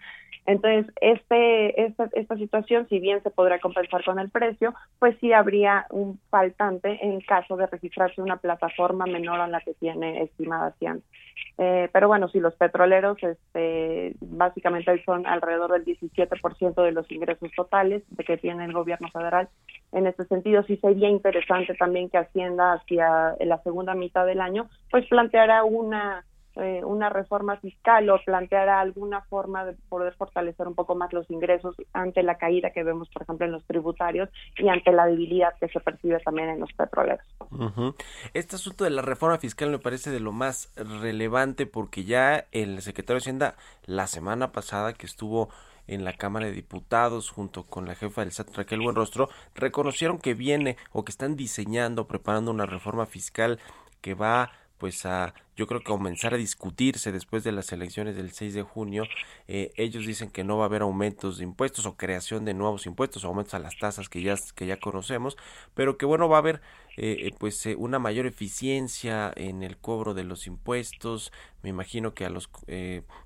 [0.45, 5.33] Entonces, este esta, esta situación, si bien se podrá compensar con el precio, pues sí
[5.33, 10.73] habría un faltante en caso de registrarse una plataforma menor a la que tiene estimada
[10.79, 11.01] Cian.
[11.57, 17.51] Eh, pero bueno, si los petroleros este, básicamente son alrededor del 17% de los ingresos
[17.55, 19.49] totales de que tiene el gobierno federal.
[19.91, 24.69] En este sentido, sí sería interesante también que Hacienda hacia la segunda mitad del año,
[24.91, 26.25] pues planteara una
[26.59, 31.29] eh, una reforma fiscal o planteara alguna forma de poder fortalecer un poco más los
[31.29, 35.53] ingresos ante la caída que vemos, por ejemplo, en los tributarios y ante la debilidad
[35.59, 37.25] que se percibe también en los petroleros.
[38.33, 42.81] Este asunto de la reforma fiscal me parece de lo más relevante porque ya el
[42.81, 45.49] secretario de Hacienda la semana pasada que estuvo
[45.87, 50.33] en la Cámara de Diputados junto con la jefa del SAT Raquel Buenrostro reconocieron que
[50.33, 53.59] viene o que están diseñando, preparando una reforma fiscal
[54.01, 58.31] que va pues a yo creo que comenzar a discutirse después de las elecciones del
[58.31, 59.05] 6 de junio.
[59.47, 62.85] Eh, ellos dicen que no va a haber aumentos de impuestos o creación de nuevos
[62.85, 65.35] impuestos, aumentos a las tasas que ya, que ya conocemos,
[65.73, 66.61] pero que bueno, va a haber
[66.95, 71.33] eh, eh, pues una mayor eficiencia en el cobro de los impuestos.
[71.63, 72.49] Me imagino que a los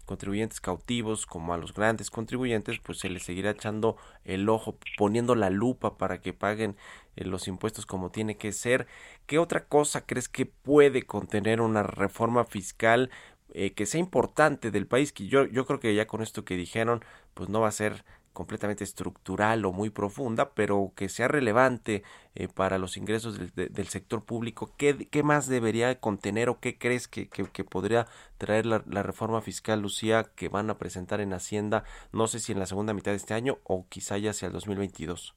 [0.05, 5.35] contribuyentes cautivos como a los grandes contribuyentes pues se les seguirá echando el ojo, poniendo
[5.35, 6.77] la lupa para que paguen
[7.15, 8.87] los impuestos como tiene que ser.
[9.25, 12.45] ¿Qué otra cosa crees que puede contener una reforma?
[12.45, 13.09] fiscal
[13.53, 16.55] eh, que sea importante del país, que yo, yo creo que ya con esto que
[16.55, 22.03] dijeron, pues no va a ser completamente estructural o muy profunda, pero que sea relevante
[22.35, 24.73] eh, para los ingresos del, sector público.
[24.77, 29.41] ¿Qué, ¿Qué, más debería contener o qué crees que, que, podría traer la, la, reforma
[29.41, 33.11] fiscal, Lucía, que van a presentar en Hacienda, no sé si en la segunda mitad
[33.11, 35.35] de este año o quizá ya hacia el 2022?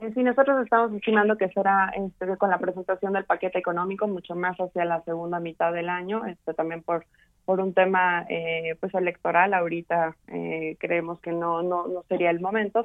[0.00, 4.34] Eh, sí, nosotros estamos estimando que será este, con la presentación del paquete económico mucho
[4.34, 7.06] más hacia la segunda mitad del año, este, también por
[7.44, 9.54] por un tema eh, pues electoral.
[9.54, 12.84] Ahorita eh, creemos que no, no no sería el momento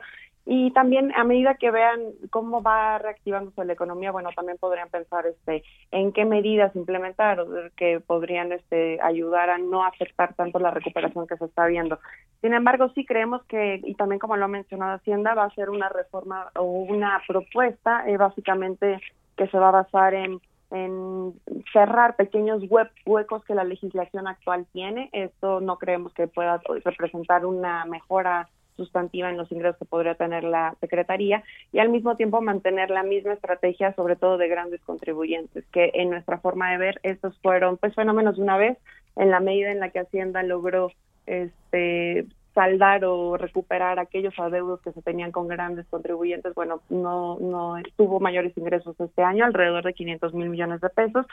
[0.52, 2.00] y también a medida que vean
[2.32, 7.45] cómo va reactivándose la economía, bueno, también podrían pensar este en qué medidas implementar
[7.78, 12.00] que podrían este ayudar a no afectar tanto la recuperación que se está viendo.
[12.41, 15.70] Sin embargo, sí creemos que y también como lo ha mencionado Hacienda va a ser
[15.70, 19.00] una reforma o una propuesta eh, básicamente
[19.38, 20.41] que se va a basar en
[20.72, 21.34] en
[21.74, 22.64] cerrar pequeños
[23.06, 25.10] huecos que la legislación actual tiene.
[25.14, 28.50] Esto no creemos que pueda representar una mejora
[28.80, 33.04] sustantiva en los ingresos que podría tener la Secretaría y al mismo tiempo mantener la
[33.04, 37.78] misma estrategia, sobre todo de grandes contribuyentes, que en nuestra forma de ver estos fueron
[37.78, 38.78] pues fenómenos de una vez
[39.16, 40.92] en la medida en la que Hacienda logró
[41.26, 42.26] este
[42.60, 48.20] saldar o recuperar aquellos adeudos que se tenían con grandes contribuyentes, bueno, no, no tuvo
[48.20, 51.26] mayores ingresos este año, alrededor de 500 mil millones de pesos.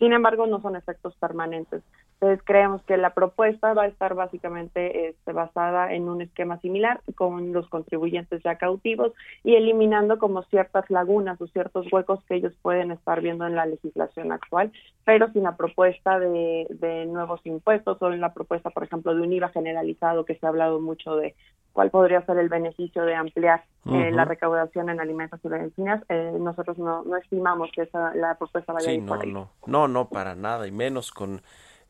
[0.00, 1.84] Sin embargo, no son efectos permanentes.
[2.14, 7.00] Entonces, creemos que la propuesta va a estar básicamente este, basada en un esquema similar
[7.14, 9.12] con los contribuyentes ya cautivos
[9.44, 13.66] y eliminando como ciertas lagunas o ciertos huecos que ellos pueden estar viendo en la
[13.66, 14.72] legislación actual,
[15.04, 19.22] pero sin la propuesta de, de nuevos impuestos o en la propuesta, por ejemplo, de
[19.22, 21.34] un IVA generalizado que se habla mucho de
[21.72, 26.02] cuál podría ser el beneficio de ampliar eh, la recaudación en alimentos y medicinas.
[26.08, 29.32] Eh, nosotros no, no estimamos que esa, la propuesta vaya a ir no, por ahí.
[29.32, 31.42] No, no, no, para nada, y menos con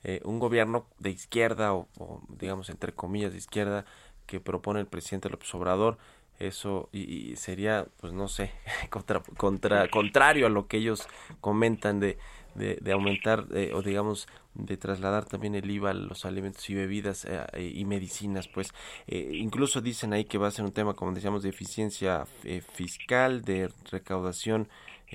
[0.04, 1.88] eh, un gobierno de izquierda o,
[2.28, 3.84] digamos entre comillas de izquierda
[4.26, 5.98] que propone el presidente López Obrador
[6.38, 8.50] eso y, sería pues no sé
[8.90, 11.06] contra, contra contrario a lo que ellos
[11.40, 12.18] comentan de,
[12.54, 17.40] de, aumentar o digamos de trasladar también el IVA a los alimentos y bebidas eh,
[17.54, 18.72] eh, y medicinas, pues
[19.06, 22.26] eh, incluso dicen ahí que va a ser un tema, como decíamos, de eficiencia
[22.74, 24.68] fiscal, de recaudación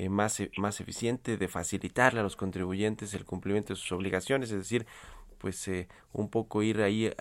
[0.10, 4.86] más, más eficiente, de facilitarle a los contribuyentes el cumplimiento de sus obligaciones, es decir,
[5.40, 5.70] pues
[6.14, 7.12] un poco ir ahí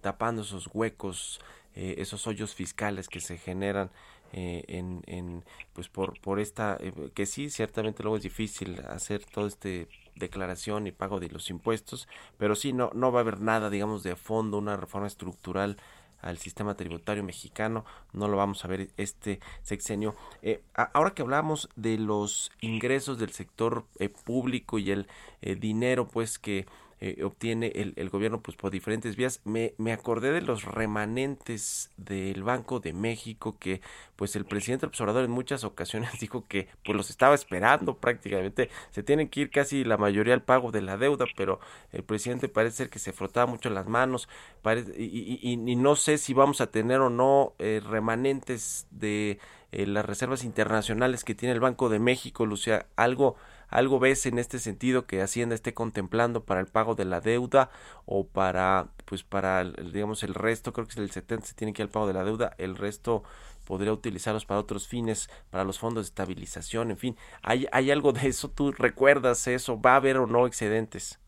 [0.00, 1.40] tapando esos huecos,
[1.74, 3.90] esos hoyos fiscales que se generan
[4.32, 6.78] en, en, pues por, por esta,
[7.14, 12.08] que sí, ciertamente luego es difícil hacer todo este declaración y pago de los impuestos,
[12.38, 15.76] pero sí no, no va a haber nada, digamos, de fondo, una reforma estructural
[16.20, 20.16] al sistema tributario mexicano, no lo vamos a ver este sexenio.
[20.42, 25.06] Eh, ahora que hablamos de los ingresos del sector eh, público y el
[25.42, 26.66] eh, dinero, pues que
[27.00, 29.40] eh, obtiene el, el, gobierno pues por diferentes vías.
[29.44, 33.82] Me, me acordé de los remanentes del Banco de México que
[34.16, 38.70] pues el presidente observador en muchas ocasiones dijo que pues los estaba esperando prácticamente.
[38.90, 41.60] Se tienen que ir casi la mayoría al pago de la deuda, pero
[41.92, 44.28] el presidente parece ser que se frotaba mucho las manos
[44.62, 49.38] parece, y, y, y, no sé si vamos a tener o no eh, remanentes de
[49.72, 53.36] eh, las reservas internacionales que tiene el Banco de México, Lucia, algo
[53.68, 57.70] ¿Algo ves en este sentido que Hacienda esté contemplando para el pago de la deuda
[58.04, 61.82] o para, pues para, digamos, el resto, creo que es el 70 se tiene que
[61.82, 63.24] ir al pago de la deuda, el resto
[63.66, 68.12] podría utilizarlos para otros fines, para los fondos de estabilización, en fin, ¿hay, hay algo
[68.12, 68.48] de eso?
[68.48, 69.80] ¿Tú recuerdas eso?
[69.80, 71.20] ¿Va a haber o no excedentes?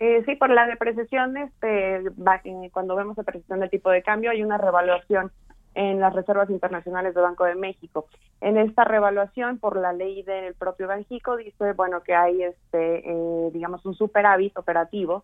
[0.00, 2.04] Eh, sí, por la depreciación, este,
[2.72, 5.32] cuando vemos depreciación del tipo de cambio, hay una revaluación
[5.78, 8.06] en las reservas internacionales del Banco de México.
[8.40, 13.50] En esta revaluación, por la ley del propio Banjico, dice, bueno, que hay, este, eh,
[13.52, 15.22] digamos, un superávit operativo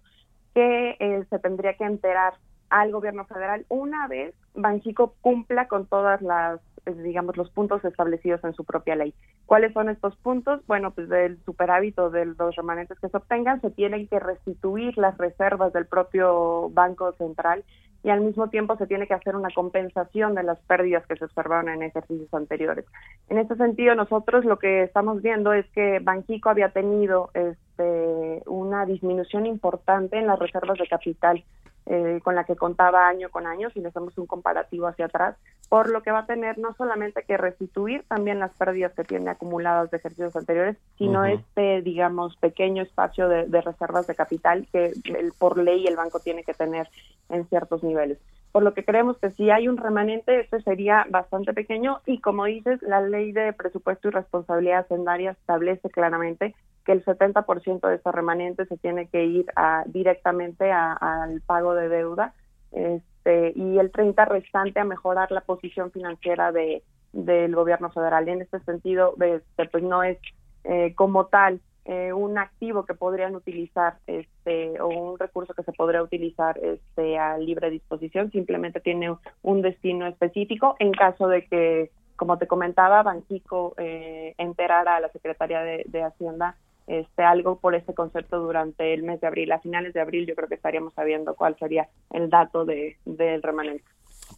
[0.55, 2.35] que eh, se tendría que enterar
[2.71, 8.55] al gobierno federal una vez Banjico cumpla con todas las digamos, los puntos establecidos en
[8.55, 9.15] su propia ley.
[9.47, 10.61] ¿Cuáles son estos puntos?
[10.67, 14.97] Bueno, pues del superávit o de los remanentes que se obtengan, se tienen que restituir
[14.99, 17.65] las reservas del propio Banco Central
[18.03, 21.25] y al mismo tiempo se tiene que hacer una compensación de las pérdidas que se
[21.25, 22.85] observaron en ejercicios anteriores.
[23.31, 28.85] En este sentido, nosotros lo que estamos viendo es que Banjico había tenido este, una
[28.85, 31.43] disminución importante en las reservas de capital
[31.87, 35.37] eh, con la que contaba año con año, si le hacemos un comparativo hacia atrás,
[35.69, 39.31] por lo que va a tener no solamente que restituir también las pérdidas que tiene
[39.31, 44.93] acumuladas de ejercicios anteriores, sino este, digamos, pequeño espacio de, reservas de capital que
[45.39, 46.89] por ley el banco tiene que tener
[47.29, 48.19] en ciertos niveles.
[48.55, 52.45] Por lo que creemos que si hay un remanente, este sería bastante pequeño y como
[52.45, 56.55] dices, la ley de presupuesto y responsabilidad hacendaria establece claramente
[56.85, 61.89] que el 70% de estos remanentes se tiene que ir a, directamente al pago de
[61.89, 62.35] deuda
[62.73, 66.83] este, y el 30 restante a mejorar la posición financiera de
[67.15, 68.29] del gobierno federal.
[68.29, 70.19] En este sentido, este, pues no es
[70.65, 75.73] eh, como tal eh, un activo que podrían utilizar este o un recurso que se
[75.73, 81.91] podría utilizar este a libre disposición simplemente tiene un destino específico en caso de que
[82.17, 86.57] como te comentaba Banxico eh, enterara a la Secretaría de Hacienda
[86.87, 89.53] este, algo por ese concepto durante el mes de abril.
[89.53, 93.43] A finales de abril yo creo que estaríamos sabiendo cuál sería el dato de, del
[93.43, 93.85] remanente.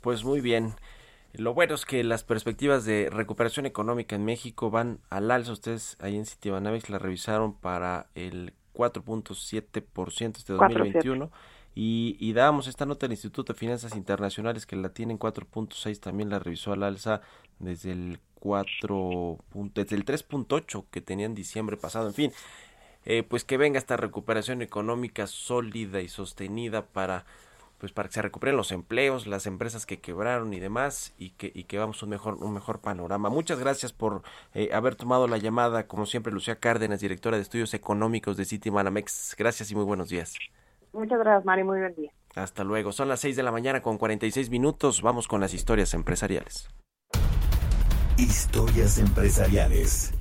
[0.01, 0.75] Pues muy bien.
[1.33, 5.53] Lo bueno es que las perspectivas de recuperación económica en México van al alza.
[5.53, 11.31] Ustedes ahí en Citibanamex la revisaron para el 4.7% este 2021.
[11.75, 16.31] Y, y dábamos esta nota del Instituto de Finanzas Internacionales que la tienen 4.6, también
[16.31, 17.21] la revisó al alza
[17.59, 19.39] desde el 4,
[19.75, 22.09] desde el 3.8 que tenían diciembre pasado.
[22.09, 22.33] En fin,
[23.05, 27.25] eh, pues que venga esta recuperación económica sólida y sostenida para
[27.79, 31.53] pues para que se recuperen los empleos, las empresas que quebraron y demás y que
[31.55, 33.29] y que vamos un mejor un mejor panorama.
[33.29, 34.23] Muchas gracias por
[34.55, 38.71] eh, haber tomado la llamada, como siempre Lucía Cárdenas, directora de Estudios Económicos de City
[38.71, 39.35] Manamex.
[39.39, 40.35] Gracias y muy buenos días.
[40.93, 41.65] Muchas gracias, Mari.
[41.65, 42.13] Muy buen día.
[42.35, 42.93] Hasta luego.
[42.93, 45.03] Son las 6 de la mañana con 46 minutos.
[45.03, 46.71] Vamos con las historias empresariales.
[48.19, 50.15] Historias empresariales.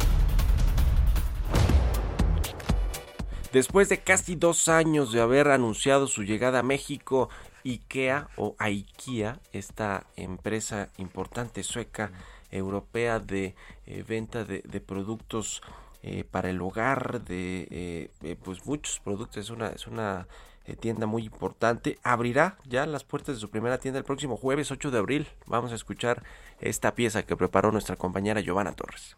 [3.54, 7.30] Después de casi dos años de haber anunciado su llegada a México,
[7.64, 12.12] IKEA o IKEA, esta empresa importante sueca
[12.52, 15.62] europea de eh, venta de, productos
[16.04, 20.28] eh, para el hogar, de eh, pues muchos productos, es una, es una
[20.66, 22.00] eh, tienda muy importante.
[22.04, 25.28] Abrirá ya las puertas de su primera tienda el próximo jueves 8 de abril.
[25.48, 26.24] Vamos a escuchar
[26.60, 29.16] esta pieza que preparó nuestra compañera Giovanna Torres.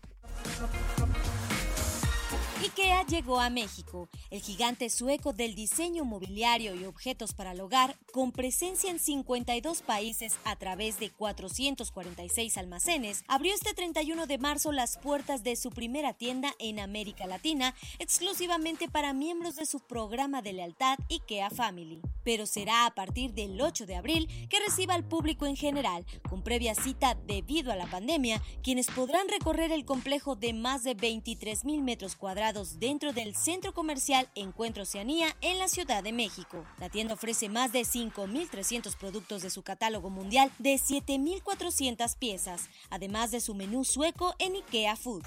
[3.08, 8.34] Llegó a México, el gigante sueco del diseño mobiliario y objetos para el hogar, con
[8.34, 14.98] presencia en 52 países a través de 446 almacenes, abrió este 31 de marzo las
[14.98, 20.54] puertas de su primera tienda en América Latina, exclusivamente para miembros de su programa de
[20.54, 22.02] lealtad IKEA Family.
[22.26, 26.44] Pero será a partir del 8 de abril que reciba al público en general, con
[26.44, 31.64] previa cita debido a la pandemia, quienes podrán recorrer el complejo de más de 23
[31.64, 36.66] mil metros cuadrados dentro del centro comercial Encuentro Oceanía en la Ciudad de México.
[36.80, 43.32] La tienda ofrece más de 5.300 productos de su catálogo mundial de 7.400 piezas, además
[43.32, 45.24] de su menú sueco en IKEA Food.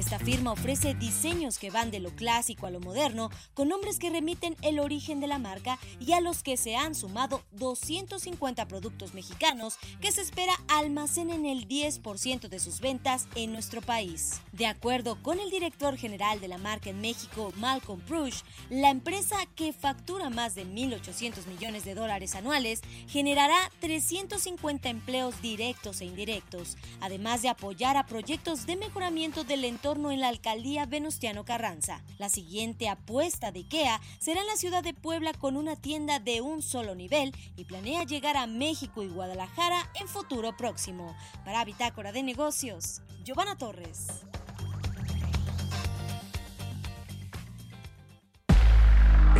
[0.00, 4.08] Esta firma ofrece diseños que van de lo clásico a lo moderno, con nombres que
[4.08, 9.12] remiten el origen de la marca y a los que se han sumado 250 productos
[9.12, 14.40] mexicanos que se espera almacenen el 10% de sus ventas en nuestro país.
[14.52, 18.40] De acuerdo con el director general de la marca en México, Malcolm Prush,
[18.70, 26.00] la empresa que factura más de 1.800 millones de dólares anuales generará 350 empleos directos
[26.00, 31.44] e indirectos, además de apoyar a proyectos de mejoramiento del entorno en la alcaldía Venustiano
[31.44, 32.04] Carranza.
[32.18, 36.40] La siguiente apuesta de IKEA será en la ciudad de Puebla con una tienda de
[36.40, 41.16] un solo nivel y planea llegar a México y Guadalajara en futuro próximo.
[41.44, 44.06] Para Bitácora de Negocios, Giovanna Torres.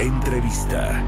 [0.01, 1.05] Entrevista.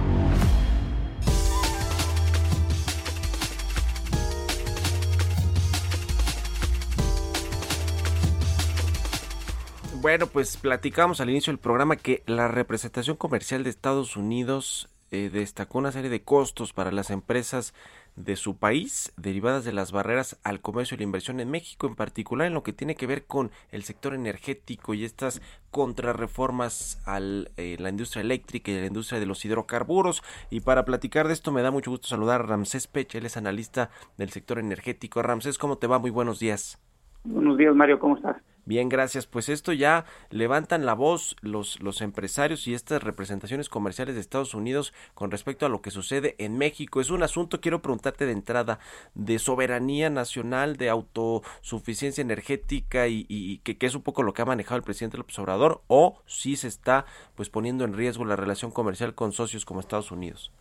[10.03, 15.31] Bueno, pues platicamos al inicio del programa que la representación comercial de Estados Unidos eh,
[15.33, 17.73] destacó una serie de costos para las empresas
[18.17, 21.95] de su país derivadas de las barreras al comercio y la inversión en México, en
[21.95, 25.41] particular en lo que tiene que ver con el sector energético y estas
[25.71, 30.25] contrarreformas a eh, la industria eléctrica y la industria de los hidrocarburos.
[30.51, 33.37] Y para platicar de esto me da mucho gusto saludar a Ramsés Pech, él es
[33.37, 35.23] analista del sector energético.
[35.23, 36.01] Ramsés, ¿cómo te va?
[36.01, 36.81] Muy buenos días.
[37.23, 38.37] Buenos días, Mario, ¿cómo estás?
[38.65, 39.27] Bien, gracias.
[39.27, 44.55] Pues esto ya levantan la voz los, los empresarios y estas representaciones comerciales de Estados
[44.55, 47.01] Unidos con respecto a lo que sucede en México.
[47.01, 48.79] Es un asunto, quiero preguntarte de entrada,
[49.15, 54.47] de soberanía nacional, de autosuficiencia energética y, y que, es un poco lo que ha
[54.47, 57.05] manejado el presidente López Obrador, o si se está
[57.35, 60.53] pues poniendo en riesgo la relación comercial con socios como Estados Unidos.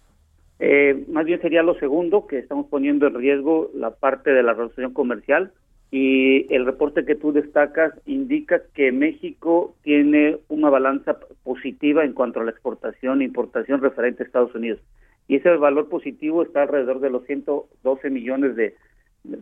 [0.58, 4.54] Eh, más bien sería lo segundo, que estamos poniendo en riesgo la parte de la
[4.54, 5.54] relación comercial
[5.92, 12.40] y el reporte que tú destacas indica que México tiene una balanza positiva en cuanto
[12.40, 14.80] a la exportación e importación referente a Estados Unidos.
[15.28, 18.76] Y ese valor positivo está alrededor de los 112 millones de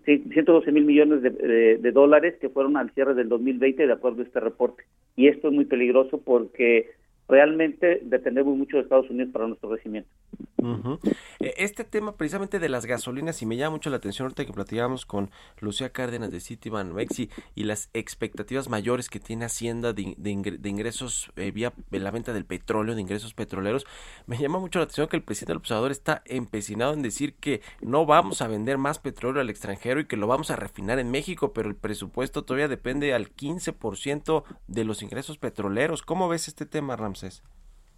[0.03, 4.21] 112 mil millones de, de, de, dólares que fueron al cierre del 2020 de acuerdo
[4.21, 4.83] a este reporte.
[5.15, 6.89] Y esto es muy peligroso porque
[7.29, 10.09] realmente dependemos mucho de Estados Unidos para nuestro crecimiento.
[10.57, 10.99] -huh.
[11.39, 15.05] Este tema precisamente de las gasolinas, y me llama mucho la atención ahorita que platicábamos
[15.05, 20.57] con Lucía Cárdenas de Citiban Mexi y las expectativas mayores que tiene Hacienda de, de,
[20.59, 23.85] de ingresos eh, vía la venta del petróleo, de ingresos petroleros,
[24.25, 27.61] me llama mucho la atención que el presidente del observador está empecinado en decir que
[27.81, 31.11] no vamos a vender más petróleo al extranjero y que lo vamos a refinar en
[31.11, 36.01] México, pero el presupuesto todavía depende al 15% de los ingresos petroleros.
[36.01, 37.43] ¿Cómo ves este tema, Ramsés?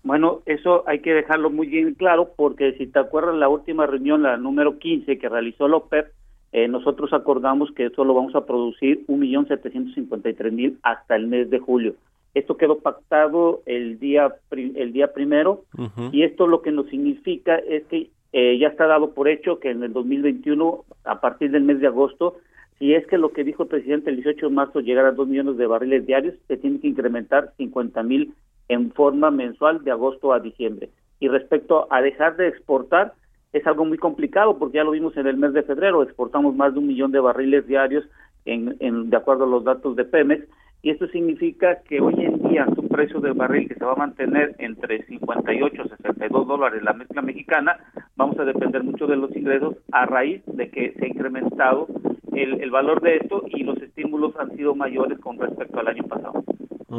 [0.04, 4.24] Bueno, eso hay que dejarlo muy bien claro porque si te acuerdas la última reunión,
[4.24, 6.08] la número 15 que realizó la OPEP,
[6.54, 11.96] eh, nosotros acordamos que solo vamos a producir 1.753.000 hasta el mes de julio.
[12.34, 15.66] Esto quedó pactado el día el día primero
[16.12, 19.72] y esto lo que nos significa es que eh, ya está dado por hecho que
[19.72, 22.38] en el 2021, a partir del mes de agosto,
[22.80, 25.28] si es que lo que dijo el presidente el 18 de marzo llegar a 2
[25.28, 28.34] millones de barriles diarios, se tiene que incrementar 50 mil
[28.72, 30.90] en forma mensual de agosto a diciembre.
[31.20, 33.14] Y respecto a dejar de exportar,
[33.52, 36.72] es algo muy complicado porque ya lo vimos en el mes de febrero, exportamos más
[36.74, 38.06] de un millón de barriles diarios
[38.46, 40.48] en, en, de acuerdo a los datos de Pemex
[40.82, 43.98] y esto significa que hoy en día su precio de barril que se va a
[43.98, 47.78] mantener entre 58 y 62 dólares la mezcla mexicana,
[48.16, 51.88] vamos a depender mucho de los ingresos a raíz de que se ha incrementado
[52.34, 56.04] el, el valor de esto y los estímulos han sido mayores con respecto al año
[56.04, 56.42] pasado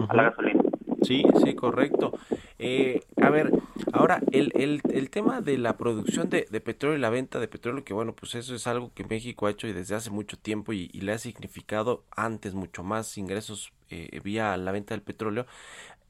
[0.09, 0.63] a la gasolina.
[1.03, 2.13] Sí, sí, correcto.
[2.59, 3.51] Eh, a ver,
[3.93, 7.49] ahora el, el, el tema de la producción de, de, petróleo y la venta de
[7.49, 10.39] petróleo, que bueno, pues eso es algo que México ha hecho y desde hace mucho
[10.39, 15.03] tiempo y, y le ha significado antes mucho más ingresos eh, vía la venta del
[15.03, 15.47] petróleo.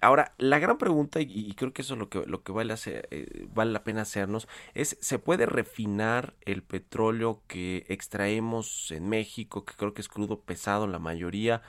[0.01, 2.73] Ahora, la gran pregunta, y, y, creo que eso es lo que, lo que vale,
[2.73, 9.09] hacer, eh, vale la pena hacernos, es, ¿se puede refinar el petróleo que extraemos en
[9.09, 11.63] México, que creo que es crudo pesado la mayoría?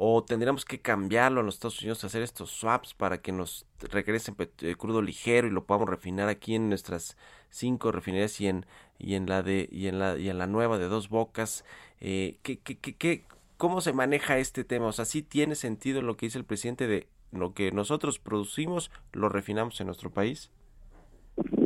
[0.00, 4.36] O tendríamos que cambiarlo en los Estados Unidos, hacer estos swaps para que nos regresen
[4.38, 7.18] eh, crudo ligero y lo podamos refinar aquí en nuestras
[7.50, 8.64] cinco refinerías y en
[8.96, 11.64] y en la de y en la y en la nueva de dos bocas.
[12.00, 13.24] Eh, ¿qué,
[13.56, 16.86] cómo se maneja este tema o sea sí tiene sentido lo que dice el presidente
[16.86, 20.52] de lo que nosotros producimos lo refinamos en nuestro país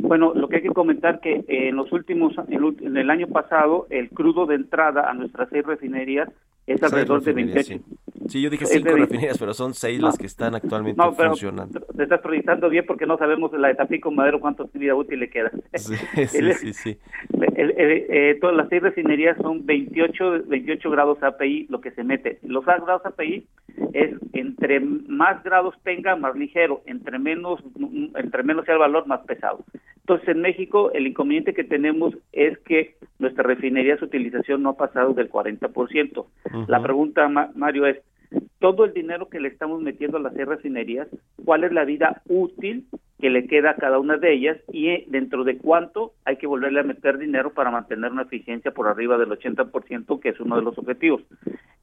[0.01, 4.09] bueno, lo que hay que comentar que en los últimos, en el año pasado, el
[4.09, 6.29] crudo de entrada a nuestras seis refinerías
[6.65, 7.79] es alrededor de 28,
[8.29, 11.29] Sí, yo dije cinco refinerías, pero son seis no, las que están actualmente no, pero
[11.29, 11.81] funcionando.
[11.81, 15.29] Te estás proyectando bien porque no sabemos la de Tapico Madero cuánto vida útil le
[15.29, 15.51] queda.
[15.75, 15.95] Sí,
[16.27, 16.73] sí, sí.
[16.73, 16.97] sí.
[17.55, 22.03] El, el, eh, todas las seis refinerías son 28, 28 grados API lo que se
[22.03, 22.39] mete.
[22.43, 23.45] Los grados API
[23.93, 27.61] es entre más grados tenga, más ligero, entre menos,
[28.15, 29.59] entre menos sea el valor, más pesado.
[30.01, 34.77] Entonces, en México, el inconveniente que tenemos es que nuestra refinería, su utilización no ha
[34.77, 36.17] pasado del 40%.
[36.17, 36.67] Uh -huh.
[36.67, 37.97] La pregunta, Mario, es,
[38.59, 41.07] todo el dinero que le estamos metiendo a las refinerías,
[41.43, 42.85] cuál es la vida útil
[43.19, 46.47] que le queda a cada una de ellas y eh, dentro de cuánto hay que
[46.47, 50.57] volverle a meter dinero para mantener una eficiencia por arriba del 80%, que es uno
[50.57, 51.23] de los objetivos.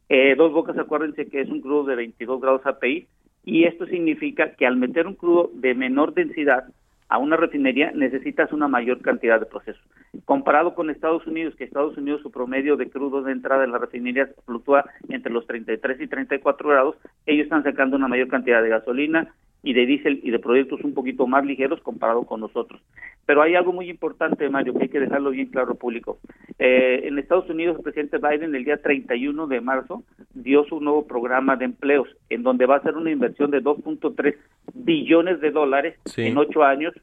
[0.08, 3.06] Eh, dos bocas, acuérdense que es un crudo de 22 grados API
[3.44, 6.64] y esto significa que al meter un crudo de menor densidad,
[7.10, 9.82] a una refinería necesitas una mayor cantidad de procesos.
[10.24, 13.80] Comparado con Estados Unidos, que Estados Unidos su promedio de crudo de entrada en las
[13.80, 16.96] refinerías fluctúa entre los 33 y 34 grados,
[17.26, 20.94] ellos están sacando una mayor cantidad de gasolina y de diésel y de productos un
[20.94, 22.80] poquito más ligeros comparado con nosotros.
[23.26, 26.18] Pero hay algo muy importante, Mario, que hay que dejarlo bien claro público.
[26.58, 30.02] Eh, en Estados Unidos, el presidente Biden el día 31 de marzo
[30.34, 34.34] dio su nuevo programa de empleos, en donde va a ser una inversión de 2.3
[34.74, 36.22] billones de dólares sí.
[36.22, 36.94] en ocho años,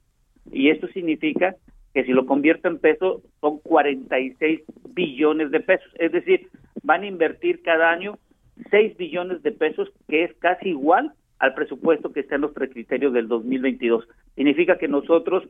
[0.51, 1.55] y esto significa
[1.93, 6.47] que si lo convierte en pesos son 46 billones de pesos, es decir,
[6.83, 8.17] van a invertir cada año
[8.71, 13.13] 6 billones de pesos, que es casi igual al presupuesto que está en los precriterios
[13.13, 14.07] del 2022.
[14.35, 15.43] Significa que nosotros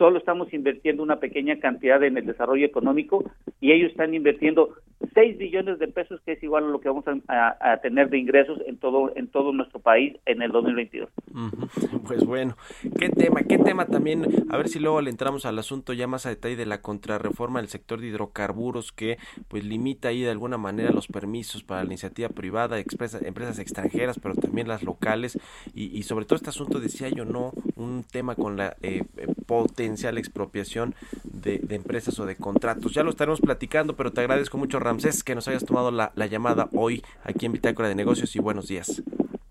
[0.00, 3.22] solo estamos invirtiendo una pequeña cantidad en el desarrollo económico
[3.60, 4.70] y ellos están invirtiendo
[5.12, 8.62] 6 billones de pesos, que es igual a lo que vamos a, tener de ingresos
[8.66, 11.10] en todo en todo nuestro país en el 2022.
[11.34, 12.00] Uh -huh.
[12.06, 12.56] Pues bueno,
[12.98, 16.24] qué tema, qué tema también, a ver si luego le entramos al asunto ya más
[16.24, 20.56] a detalle de la contrarreforma del sector de hidrocarburos que pues limita ahí de alguna
[20.56, 25.38] manera los permisos para la iniciativa privada, expresa, empresas extranjeras, pero también las locales
[25.74, 29.04] y, y, sobre todo este asunto decía yo no, un tema con la eh,
[29.46, 32.92] potencial expropiación de, de, empresas o de contratos.
[32.92, 36.26] Ya lo estaremos platicando, pero te agradezco mucho Ramsés que nos hayas tomado la, la
[36.26, 39.02] llamada hoy aquí en Bitácora de Negocios y buenos días.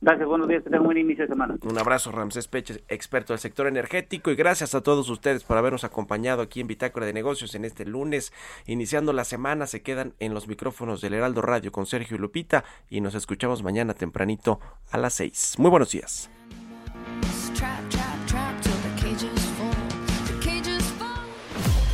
[0.02, 1.58] Gracias, buenos días, que tengan un buen inicio de semana.
[1.62, 5.84] Un abrazo, Ramsés Peche, experto del sector energético, y gracias a todos ustedes por habernos
[5.84, 8.32] acompañado aquí en Bitácora de Negocios en este lunes,
[8.66, 12.64] iniciando la semana, se quedan en los micrófonos del Heraldo Radio con Sergio y Lupita,
[12.90, 15.56] y nos escuchamos mañana tempranito a las 6.
[15.58, 16.30] Muy buenos días.